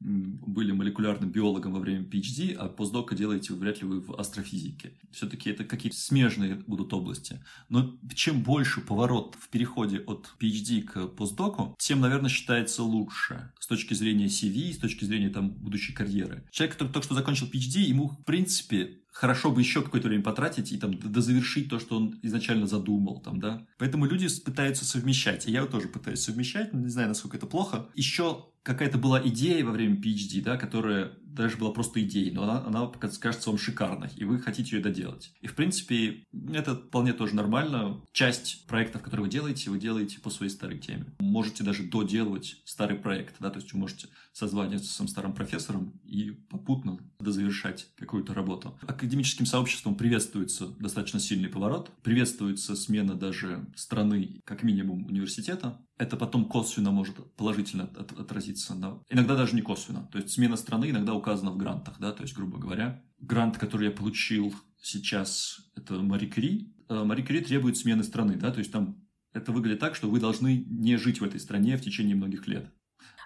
[0.00, 4.92] были молекулярным биологом во время PhD, а постдока делаете вряд ли вы в астрофизике.
[5.10, 7.42] Все-таки это какие-то смежные будут области.
[7.68, 13.66] Но чем больше поворот в переходе от PhD к постдоку, тем, наверное, считается лучше с
[13.66, 16.44] точки зрения CV, с точки зрения там будущей карьеры.
[16.50, 20.72] Человек, который только что закончил PhD, ему, в принципе, хорошо бы еще какое-то время потратить
[20.72, 23.66] и там дозавершить то, что он изначально задумал, там, да.
[23.78, 27.88] Поэтому люди пытаются совмещать, и я тоже пытаюсь совмещать, не знаю, насколько это плохо.
[27.94, 32.64] Еще какая-то была идея во время PhD, да, которая даже была просто идеей, но она,
[32.66, 35.32] она кажется вам шикарной, и вы хотите ее доделать.
[35.40, 38.00] И, в принципе, это вполне тоже нормально.
[38.12, 41.06] Часть проектов, которые вы делаете, вы делаете по своей старой теме.
[41.20, 46.30] Можете даже доделывать старый проект, да, то есть вы можете созваниваться с старым профессором и
[46.30, 48.76] попутно дозавершать какую-то работу.
[48.82, 56.46] Академическим сообществом приветствуется достаточно сильный поворот, приветствуется смена даже страны, как минимум, университета, это потом
[56.46, 58.74] косвенно может положительно отразиться.
[58.74, 59.00] На...
[59.08, 60.08] Иногда даже не косвенно.
[60.12, 63.88] То есть смена страны иногда указана в грантах, да, то есть, грубо говоря, грант, который
[63.88, 66.72] я получил сейчас, это Мари Кюри.
[66.88, 67.04] Э,
[67.42, 71.20] требует смены страны, да, то есть там это выглядит так, что вы должны не жить
[71.20, 72.70] в этой стране в течение многих лет.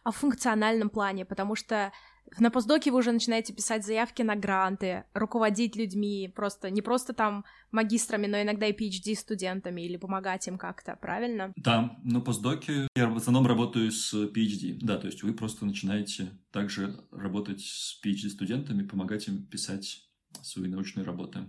[0.03, 1.93] А в функциональном плане, потому что
[2.39, 7.45] на постдоке вы уже начинаете писать заявки на гранты, руководить людьми, просто не просто там
[7.73, 11.53] магистрами, но иногда и PhD-студентами или помогать им как-то, правильно?
[11.57, 16.31] Да, на постдоке я в основном работаю с PhD, да, то есть вы просто начинаете
[16.53, 20.05] также работать с PhD-студентами, помогать им писать
[20.43, 21.41] свои научные работы.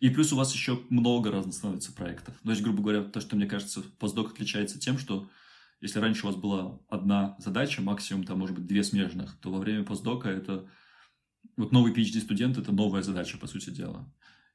[0.00, 2.34] И плюс у вас еще много разных становится проектов.
[2.42, 5.28] То есть, грубо говоря, то, что мне кажется, постдок отличается тем, что
[5.84, 9.58] Если раньше у вас была одна задача, максимум там может быть две смежных, то во
[9.58, 10.66] время постдока это
[11.58, 14.10] вот новый PhD-студент— это новая задача, по сути дела.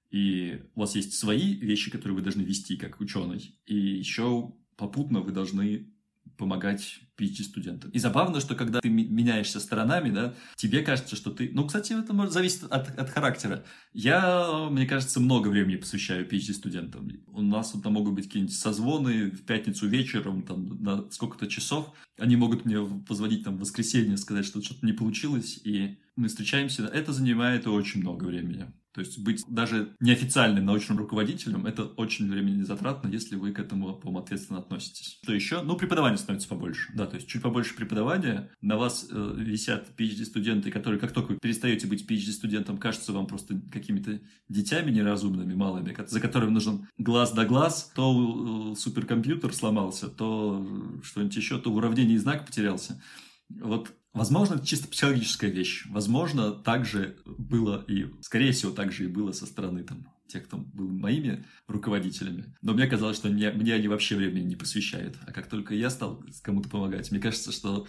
[0.10, 5.22] И у вас есть свои вещи, которые вы должны вести как ученый, и еще попутно
[5.22, 5.94] вы должны
[6.38, 7.92] помогать PhD-студентам.
[7.92, 11.52] И забавно, что когда ты меняешься сторонами, да, тебе кажется, что ты...
[11.54, 13.66] Ну, кстати, это может зависеть от, от характера.
[13.94, 17.10] Я, мне кажется, много времени посвящаю PhD-студентам.
[17.28, 21.94] У нас там могут быть какие-нибудь созвоны в пятницу вечером, там, на сколько-то часов.
[22.18, 26.86] Они могут мне позвонить там в воскресенье, сказать, что что-то не получилось, и мы встречаемся.
[26.86, 28.72] Это занимает очень много времени.
[28.94, 33.94] То есть быть даже неофициальным научным руководителем, это очень времени затратно, если вы к этому,
[33.94, 35.20] по ответственно относитесь.
[35.24, 35.62] Что еще?
[35.62, 36.92] Ну, преподавание становится побольше.
[36.96, 38.52] Да, то есть чуть побольше преподавания.
[38.62, 43.62] На вас э, висят PhD-студенты, которые, как только вы перестаете быть PhD-студентом, кажутся вам просто
[43.72, 47.92] какими-то детьми неразумными, малыми, за которыми нужен глаз да глаз.
[47.96, 53.02] То э, суперкомпьютер сломался, то что-нибудь еще, то в уравнении знак потерялся.
[53.50, 55.86] Вот Возможно, это чисто психологическая вещь.
[55.90, 60.88] Возможно, также было и, скорее всего, также и было со стороны там, тех, кто был
[60.88, 62.56] моими руководителями.
[62.62, 65.16] Но мне казалось, что мне, мне они вообще времени не посвящают.
[65.28, 67.88] А как только я стал кому-то помогать, мне кажется, что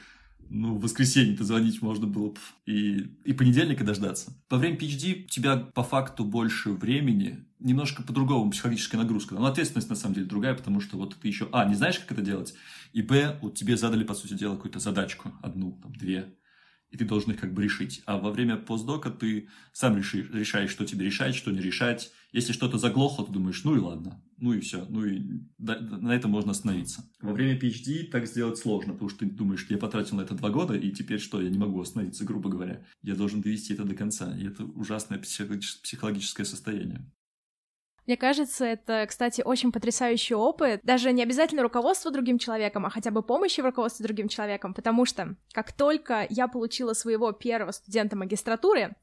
[0.51, 2.34] ну, в воскресенье-то звонить можно было
[2.66, 4.32] и, и понедельника дождаться.
[4.51, 9.34] Во время PhD у тебя по факту больше времени, немножко по-другому психологическая нагрузка.
[9.36, 12.12] Но ответственность на самом деле другая, потому что вот ты еще, а, не знаешь, как
[12.12, 12.55] это делать,
[12.92, 16.34] и, б, вот тебе задали, по сути дела, какую-то задачку, одну, там, две,
[16.91, 18.03] и ты должен их как бы решить.
[18.05, 22.11] А во время постдока ты сам решишь, решаешь, что тебе решать, что не решать.
[22.32, 26.30] Если что-то заглохло, ты думаешь, ну и ладно, ну и все, ну и на этом
[26.30, 27.09] можно остановиться.
[27.20, 30.51] Во время PhD так сделать сложно, потому что ты думаешь, я потратил на это два
[30.51, 32.84] года, и теперь что, я не могу остановиться, грубо говоря.
[33.03, 37.05] Я должен довести это до конца, и это ужасное психологическое состояние.
[38.07, 40.80] Мне кажется, это, кстати, очень потрясающий опыт.
[40.82, 45.05] Даже не обязательно руководство другим человеком, а хотя бы помощи в руководстве другим человеком, потому
[45.05, 48.96] что как только я получила своего первого студента магистратуры,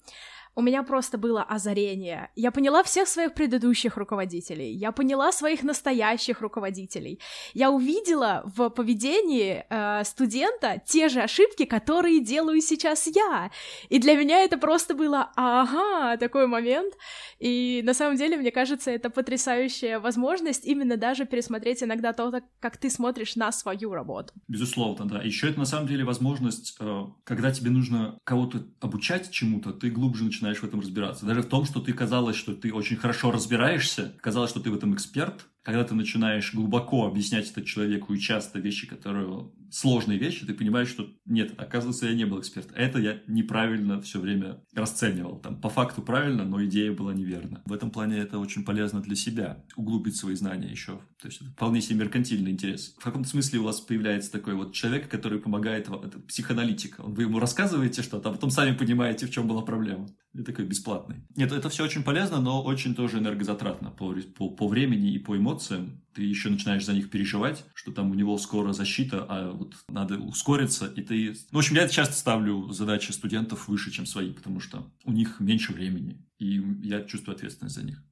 [0.58, 2.32] у меня просто было озарение.
[2.36, 7.20] Я поняла всех своих предыдущих руководителей, я поняла своих настоящих руководителей.
[7.54, 13.52] Я увидела в поведении э, студента те же ошибки, которые делаю сейчас я.
[13.90, 16.96] И для меня это просто было ага, такой момент.
[17.38, 22.78] И на самом деле, мне кажется, это потрясающая возможность именно даже пересмотреть иногда то, как
[22.78, 24.34] ты смотришь на свою работу.
[24.48, 25.22] Безусловно, да.
[25.22, 30.24] Еще это на самом деле возможность, э, когда тебе нужно кого-то обучать чему-то, ты глубже
[30.24, 31.26] начинаешь начинаешь в этом разбираться.
[31.26, 34.76] Даже в том, что ты казалось, что ты очень хорошо разбираешься, казалось, что ты в
[34.76, 40.46] этом эксперт, когда ты начинаешь глубоко объяснять это человеку и часто вещи, которые сложные вещи,
[40.46, 42.76] ты понимаешь, что нет, оказывается, я не был экспертом.
[42.76, 45.40] Это я неправильно все время расценивал.
[45.40, 47.62] Там по факту правильно, но идея была неверна.
[47.66, 51.00] В этом плане это очень полезно для себя, углубить свои знания еще.
[51.22, 52.96] То есть это вполне себе меркантильный интерес.
[52.98, 56.96] В каком-то смысле у вас появляется такой вот человек, который помогает вам, это психоаналитик.
[57.00, 60.08] Вы ему рассказываете что-то, а потом сами понимаете, в чем была проблема.
[60.34, 61.18] И такой бесплатный.
[61.36, 65.36] Нет, это все очень полезно, но очень тоже энергозатратно по, по, по времени и по
[65.36, 69.76] эмоциям ты еще начинаешь за них переживать, что там у него скоро защита, а вот
[69.90, 71.36] надо ускориться, и ты...
[71.52, 75.40] Ну, в общем, я часто ставлю задачи студентов выше, чем свои, потому что у них
[75.40, 78.04] меньше времени, и я чувствую ответственность за них.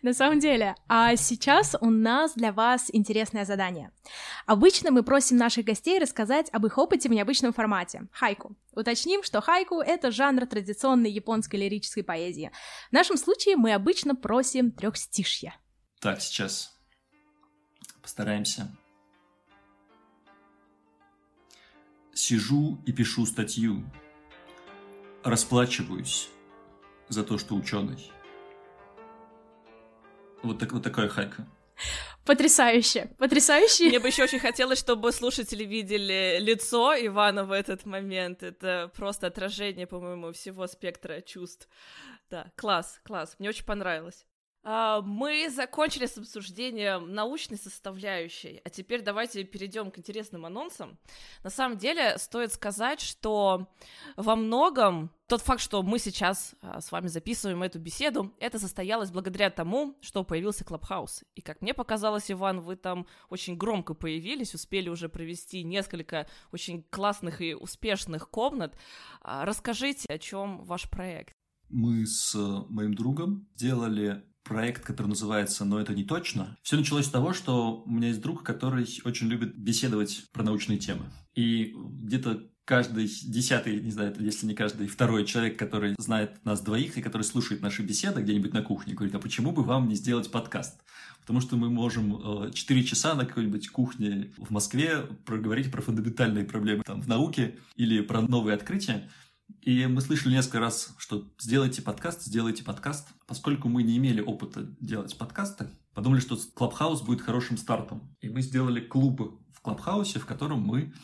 [0.00, 3.92] На самом деле, а сейчас у нас для вас интересное задание.
[4.46, 8.56] Обычно мы просим наших гостей рассказать об их опыте в необычном формате— хайку.
[8.72, 12.50] Уточним, что хайку— это жанр традиционной японской лирической поэзии.
[12.88, 15.54] В нашем случае мы обычно просим трехстишья.
[16.00, 16.80] Так, сейчас
[18.02, 18.68] Постараемся.
[22.14, 23.84] Сижу и пишу статью.
[25.22, 26.28] Расплачиваюсь
[27.08, 28.10] за то, что ученый.
[30.42, 31.46] Вот, так, вот такая хайка.
[32.24, 33.88] Потрясающе, потрясающе.
[33.88, 38.42] Мне бы еще очень хотелось, чтобы слушатели видели лицо Ивана в этот момент.
[38.42, 41.68] Это просто отражение, по-моему, всего спектра чувств.
[42.30, 43.34] Да, класс, класс.
[43.38, 44.26] Мне очень понравилось.
[44.62, 50.98] А, мы закончили с обсуждением научной составляющей, а теперь давайте перейдем к интересным анонсам.
[51.42, 53.68] На самом деле стоит сказать, что
[54.16, 59.10] во многом тот факт, что мы сейчас а, с вами записываем эту беседу, это состоялось
[59.10, 61.24] благодаря тому, что появился Клабхаус.
[61.34, 66.82] И как мне показалось, Иван, вы там очень громко появились, успели уже провести несколько очень
[66.90, 68.76] классных и успешных комнат.
[69.22, 71.32] А, расскажите, о чем ваш проект.
[71.70, 72.34] Мы с
[72.68, 76.56] моим другом сделали проект, который называется «Но это не точно».
[76.62, 80.78] Все началось с того, что у меня есть друг, который очень любит беседовать про научные
[80.78, 81.10] темы.
[81.34, 86.96] И где-то каждый десятый, не знаю, если не каждый второй человек, который знает нас двоих
[86.96, 90.30] и который слушает наши беседы где-нибудь на кухне, говорит, а почему бы вам не сделать
[90.30, 90.80] подкаст?
[91.20, 96.44] Потому что мы можем 4 э, часа на какой-нибудь кухне в Москве проговорить про фундаментальные
[96.44, 99.10] проблемы там, в науке или про новые открытия.
[99.62, 103.08] И мы слышали несколько раз, что сделайте подкаст, сделайте подкаст.
[103.26, 108.16] Поскольку мы не имели опыта делать подкасты, подумали, что Клабхаус будет хорошим стартом.
[108.22, 109.20] И мы сделали клуб
[109.52, 110.94] в Клабхаусе, в котором мы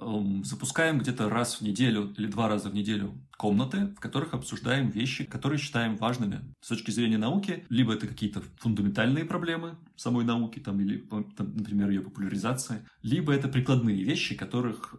[0.00, 4.90] эм, запускаем где-то раз в неделю или два раза в неделю комнаты, в которых обсуждаем
[4.90, 7.64] вещи, которые считаем важными с точки зрения науки.
[7.68, 10.98] Либо это какие-то фундаментальные проблемы самой науки, там, или,
[11.36, 14.96] там, например, ее популяризация, либо это прикладные вещи, которых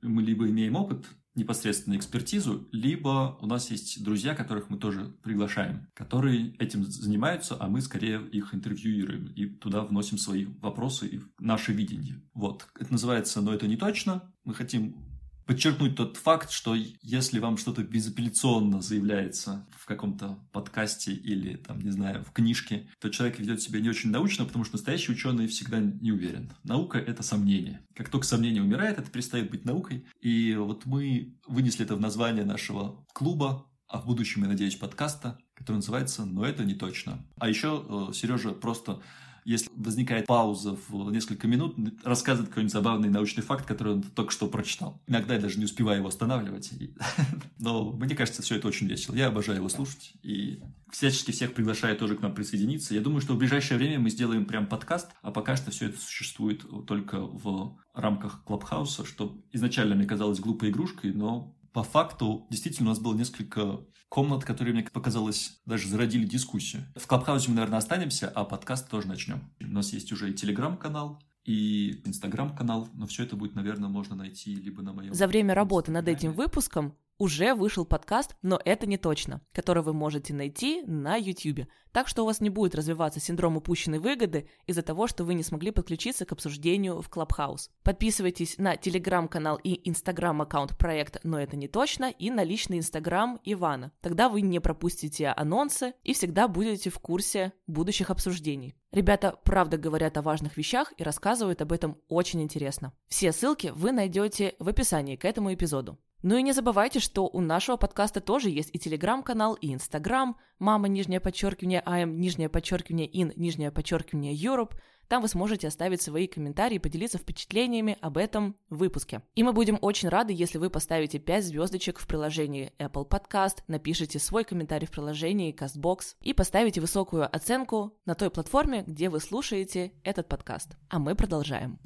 [0.00, 1.06] мы либо имеем опыт,
[1.38, 7.68] непосредственно экспертизу, либо у нас есть друзья, которых мы тоже приглашаем, которые этим занимаются, а
[7.68, 12.22] мы скорее их интервьюируем и туда вносим свои вопросы и наше видение.
[12.34, 12.68] Вот.
[12.78, 14.32] Это называется «но это не точно».
[14.44, 15.07] Мы хотим
[15.48, 21.90] подчеркнуть тот факт, что если вам что-то безапелляционно заявляется в каком-то подкасте или, там, не
[21.90, 25.80] знаю, в книжке, то человек ведет себя не очень научно, потому что настоящий ученый всегда
[25.80, 26.52] не уверен.
[26.64, 27.80] Наука— это сомнение.
[27.96, 30.06] Как только сомнение умирает, это перестает быть наукой.
[30.20, 35.38] И вот мы вынесли это в название нашего клуба, а в будущем, я надеюсь, подкаста,
[35.54, 37.26] который называется «Но это не точно».
[37.38, 39.00] А еще э, Сережа просто
[39.44, 44.48] если возникает пауза в несколько минут, рассказывает какой-нибудь забавный научный факт, который он только что
[44.48, 45.02] прочитал.
[45.06, 46.70] Иногда я даже не успеваю его останавливать.
[47.58, 49.14] Но мне кажется, все это очень весело.
[49.14, 50.12] Я обожаю его слушать.
[50.22, 50.60] И
[50.90, 52.94] всячески всех приглашаю тоже к нам присоединиться.
[52.94, 55.98] Я думаю, что в ближайшее время мы сделаем прям подкаст, а пока что все это
[55.98, 62.90] существует только в рамках Клабхауса, что изначально мне казалось глупой игрушкой, но по факту действительно
[62.90, 66.84] у нас было несколько комнат, которые, мне показалось, даже зародили дискуссию.
[66.96, 69.50] В Клабхаусе мы, наверное, останемся, а подкаст тоже начнем.
[69.60, 74.54] У нас есть уже и телеграм-канал, и инстаграм-канал, но все это будет, наверное, можно найти
[74.54, 75.14] либо на моем...
[75.14, 79.92] За время работы над этим выпуском уже вышел подкаст «Но это не точно», который вы
[79.92, 81.66] можете найти на YouTube.
[81.92, 85.42] Так что у вас не будет развиваться синдром упущенной выгоды из-за того, что вы не
[85.42, 87.70] смогли подключиться к обсуждению в Clubhouse.
[87.82, 93.92] Подписывайтесь на телеграм-канал и инстаграм-аккаунт проекта «Но это не точно» и на личный инстаграм Ивана.
[94.00, 98.76] Тогда вы не пропустите анонсы и всегда будете в курсе будущих обсуждений.
[98.92, 102.92] Ребята правда говорят о важных вещах и рассказывают об этом очень интересно.
[103.08, 105.98] Все ссылки вы найдете в описании к этому эпизоду.
[106.22, 110.88] Ну и не забывайте, что у нашего подкаста тоже есть и телеграм-канал, и инстаграм, мама,
[110.88, 114.74] нижнее подчеркивание, АМ, нижнее подчеркивание, ин, нижнее подчеркивание, Europe.
[115.06, 119.22] Там вы сможете оставить свои комментарии и поделиться впечатлениями об этом выпуске.
[119.36, 124.18] И мы будем очень рады, если вы поставите 5 звездочек в приложении Apple Podcast, напишите
[124.18, 129.92] свой комментарий в приложении CastBox и поставите высокую оценку на той платформе, где вы слушаете
[130.02, 130.76] этот подкаст.
[130.90, 131.78] А мы продолжаем.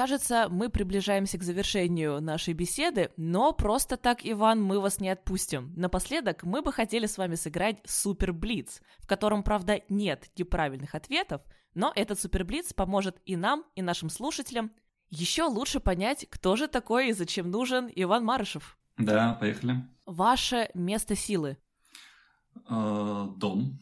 [0.00, 5.74] Кажется, мы приближаемся к завершению нашей беседы, но просто так, Иван, мы вас не отпустим.
[5.76, 11.42] Напоследок, мы бы хотели с вами сыграть Супер Блиц, в котором, правда, нет неправильных ответов,
[11.74, 14.70] но этот Супер Блиц поможет и нам, и нашим слушателям
[15.10, 18.78] еще лучше понять, кто же такой и зачем нужен Иван Марышев.
[18.96, 19.86] Да, поехали.
[20.06, 21.58] Ваше место силы.
[22.70, 23.78] Э, дом.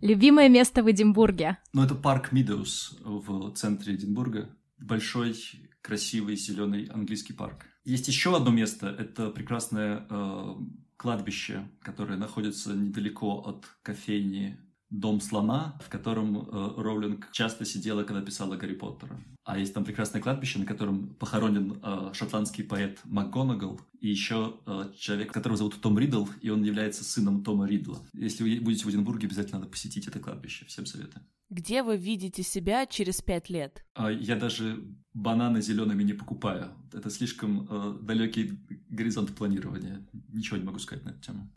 [0.00, 1.58] Любимое место в Эдинбурге.
[1.72, 5.36] Ну, это парк Мидоус в центре Эдинбурга большой,
[5.82, 7.66] красивый, зеленый английский парк.
[7.84, 10.54] Есть еще одно место, это прекрасное э,
[10.96, 14.58] кладбище, которое находится недалеко от кофейни
[14.90, 19.18] «Дом слона», в котором э, Роулинг часто сидела, когда писала Гарри Поттера.
[19.44, 24.92] А есть там прекрасное кладбище, на котором похоронен э, шотландский поэт МакГонагал и еще э,
[24.96, 27.98] человек, которого зовут Том Ридл, и он является сыном Тома Ридла.
[28.12, 30.66] Если вы будете в Эдинбурге, обязательно надо посетить это кладбище.
[30.66, 31.24] Всем советую.
[31.50, 33.84] Где вы видите себя через пять лет?
[33.94, 34.84] А, я даже
[35.14, 36.72] бананы зелеными не покупаю.
[36.92, 40.06] Это слишком э, далекий горизонт планирования.
[40.28, 41.50] Ничего не могу сказать на эту тему.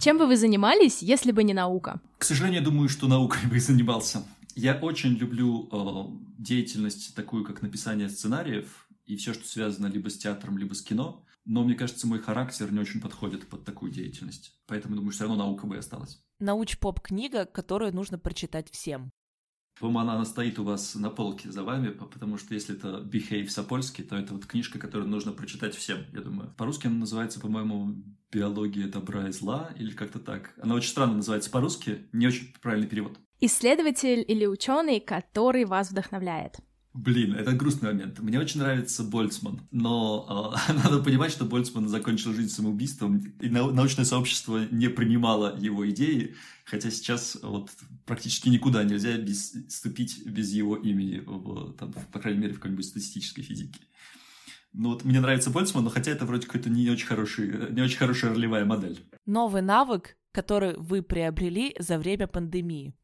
[0.00, 2.00] Чем бы вы занимались, если бы не наука?
[2.18, 4.24] К сожалению, думаю, что наукой бы и занимался.
[4.56, 6.04] Я очень люблю э,
[6.38, 11.24] деятельность такую, как написание сценариев и все, что связано либо с театром, либо с кино.
[11.44, 14.54] Но мне кажется, мой характер не очень подходит под такую деятельность.
[14.66, 19.12] Поэтому, думаю, все равно наука бы и осталась науч-поп-книга, которую нужно прочитать всем.
[19.78, 24.04] По-моему, она стоит у вас на полке за вами, потому что если это Behave Сапольский,
[24.04, 26.52] то это вот книжка, которую нужно прочитать всем, я думаю.
[26.56, 27.94] По-русски она называется, по-моему,
[28.32, 30.54] «Биология добра и зла» или как-то так.
[30.60, 33.18] Она очень странно называется по-русски, не очень правильный перевод.
[33.40, 36.60] Исследователь или ученый, который вас вдохновляет?
[36.92, 38.18] Блин, это грустный момент.
[38.18, 44.04] Мне очень нравится Больцман, но э, надо понимать, что Больцман закончил жизнь самоубийством, и научное
[44.04, 47.70] сообщество не принимало его идеи, хотя сейчас вот
[48.06, 52.84] практически никуда нельзя без, ступить без его имени, в, там, по крайней мере, в какой-нибудь
[52.84, 53.80] статистической физике.
[54.72, 57.98] Ну вот мне нравится Больцман, но хотя это вроде какой-то не очень хороший, не очень
[57.98, 59.00] хорошая ролевая модель.
[59.26, 62.94] Новый навык, который вы приобрели за время пандемии.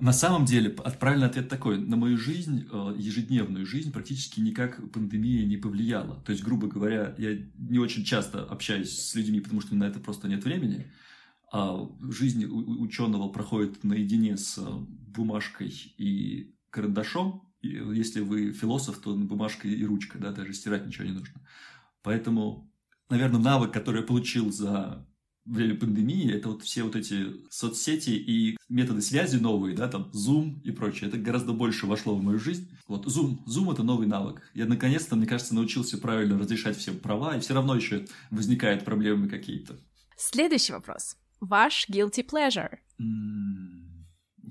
[0.00, 1.78] На самом деле, правильный ответ такой.
[1.78, 6.20] На мою жизнь, э, ежедневную жизнь, практически никак пандемия не повлияла.
[6.22, 10.00] То есть, грубо говоря, я не очень часто общаюсь с людьми, потому что на это
[10.00, 10.90] просто нет времени.
[11.52, 17.53] А жизнь ученого проходит наедине с э, бумажкой и карандашом.
[17.68, 21.40] Если вы философ, то бумажка и ручка, да, даже стирать ничего не нужно.
[22.02, 22.70] Поэтому,
[23.08, 25.06] наверное, навык, который я получил за
[25.44, 30.60] время пандемии, это вот все вот эти соцсети и методы связи новые, да, там Zoom
[30.62, 32.70] и прочее, это гораздо больше вошло в мою жизнь.
[32.86, 34.42] Вот Zoom, Zoom это новый навык.
[34.54, 39.28] Я наконец-то, мне кажется, научился правильно разрешать всем права, и все равно еще возникают проблемы
[39.28, 39.78] какие-то.
[40.16, 41.16] Следующий вопрос.
[41.40, 42.78] Ваш guilty pleasure?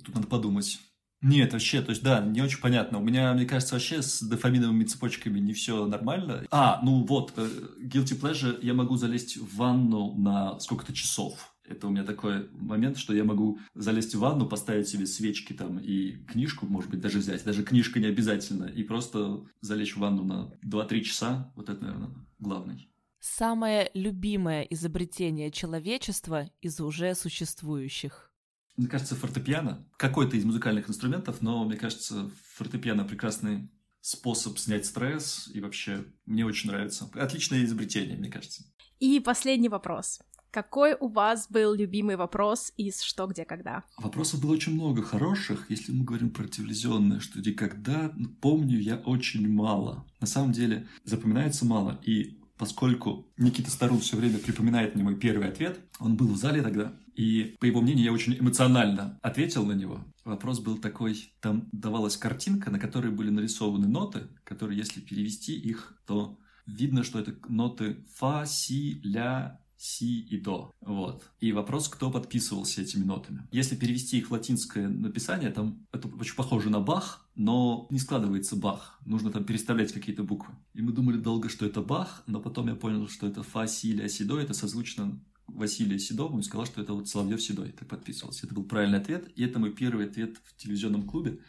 [0.06, 0.80] Тут надо подумать.
[1.24, 3.00] Нет, вообще, то есть, да, не очень понятно.
[3.00, 6.46] У меня, мне кажется, вообще с дофаминовыми цепочками не все нормально.
[6.52, 7.50] А, ну вот, э,
[7.82, 11.56] guilty pleasure, я могу залезть в ванну на сколько-то часов.
[11.66, 15.80] Это у меня такой момент, что я могу залезть в ванну, поставить себе свечки там
[15.80, 17.46] и книжку, может быть, даже взять.
[17.46, 18.66] Даже книжка не обязательно.
[18.66, 21.54] И просто залечь в ванну на 2-3 часа.
[21.56, 22.10] Вот это, наверное,
[22.40, 22.90] главный.
[23.22, 28.33] Самое любимое изобретение человечества из уже существующих
[28.76, 29.88] мне кажется, фортепиано.
[29.98, 33.70] Какой-то из музыкальных инструментов, но мне кажется, фортепиано прекрасный
[34.02, 37.10] способ снять стресс, и вообще мне очень нравится.
[37.14, 38.64] Отличное изобретение, мне кажется.
[39.00, 40.20] И последний вопрос.
[40.52, 43.84] Какой у вас был любимый вопрос из «Что, где, когда»?
[43.98, 45.72] Вопросов было очень много хороших.
[45.72, 50.06] Если мы говорим про телевизионное «Что, где, когда», ну, помню я очень мало.
[50.20, 52.00] На самом деле запоминается мало.
[52.06, 56.62] И поскольку Никита Старун все время припоминает мне мой первый ответ, он был в зале
[56.62, 60.00] тогда, и, по его мнению, я очень эмоционально ответил на него.
[60.24, 66.02] Вопрос был такой, там давалась картинка, на которой были нарисованы ноты, которые, если перевести их,
[66.08, 70.72] то видно, что это ноты фа, си, ля, си и до.
[70.80, 71.30] Вот.
[71.42, 73.48] И вопрос, кто подписывался этими нотами.
[73.52, 78.56] Если перевести их в латинское написание, там это очень похоже на Бах, но не складывается
[78.56, 79.02] Бах.
[79.06, 80.56] Нужно там переставлять какие-то буквы.
[80.74, 83.94] И мы думали долго, что это Бах, но потом я понял, что это фа, си,
[83.94, 84.40] ля, си, до.
[84.40, 88.46] Это созвучно Василия Седову и сказал, что это вот Соловьев Седой так подписывался.
[88.46, 91.40] Это был правильный ответ, и это мой первый ответ в телевизионном клубе.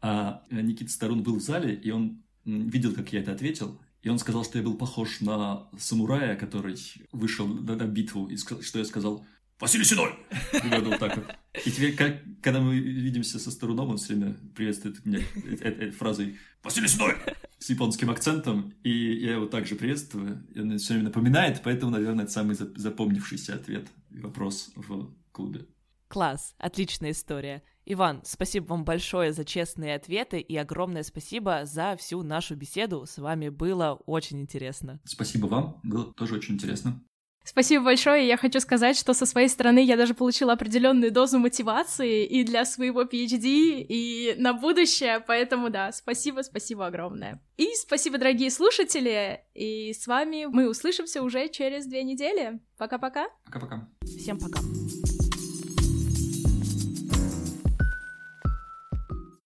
[0.00, 4.18] А Никита Старун был в зале, и он видел, как я это ответил, и он
[4.18, 6.76] сказал, что я был похож на самурая, который
[7.12, 9.24] вышел на, на битву, и что я сказал
[9.60, 10.12] «Василий Седой!»
[10.50, 11.26] Примерно вот так вот.
[11.64, 15.20] И теперь, как, когда мы видимся со Старуном, он все время приветствует меня
[15.60, 17.14] этой фразой «Василий Седой!»
[17.60, 20.44] с японским акцентом, и я его также приветствую.
[20.52, 25.66] И он все время напоминает, поэтому, наверное, это самый запомнившийся ответ и вопрос в клубе.
[26.12, 27.62] Класс, отличная история.
[27.86, 33.06] Иван, спасибо вам большое за честные ответы и огромное спасибо за всю нашу беседу.
[33.06, 35.00] С вами было очень интересно.
[35.06, 37.02] Спасибо вам, было тоже очень интересно.
[37.44, 38.28] Спасибо большое.
[38.28, 42.66] Я хочу сказать, что со своей стороны я даже получила определенную дозу мотивации и для
[42.66, 45.24] своего PhD, и на будущее.
[45.26, 47.42] Поэтому да, спасибо, спасибо огромное.
[47.56, 49.40] И спасибо, дорогие слушатели.
[49.54, 52.60] И с вами мы услышимся уже через две недели.
[52.76, 53.28] Пока-пока.
[53.46, 53.88] Пока-пока.
[54.04, 54.60] Всем пока.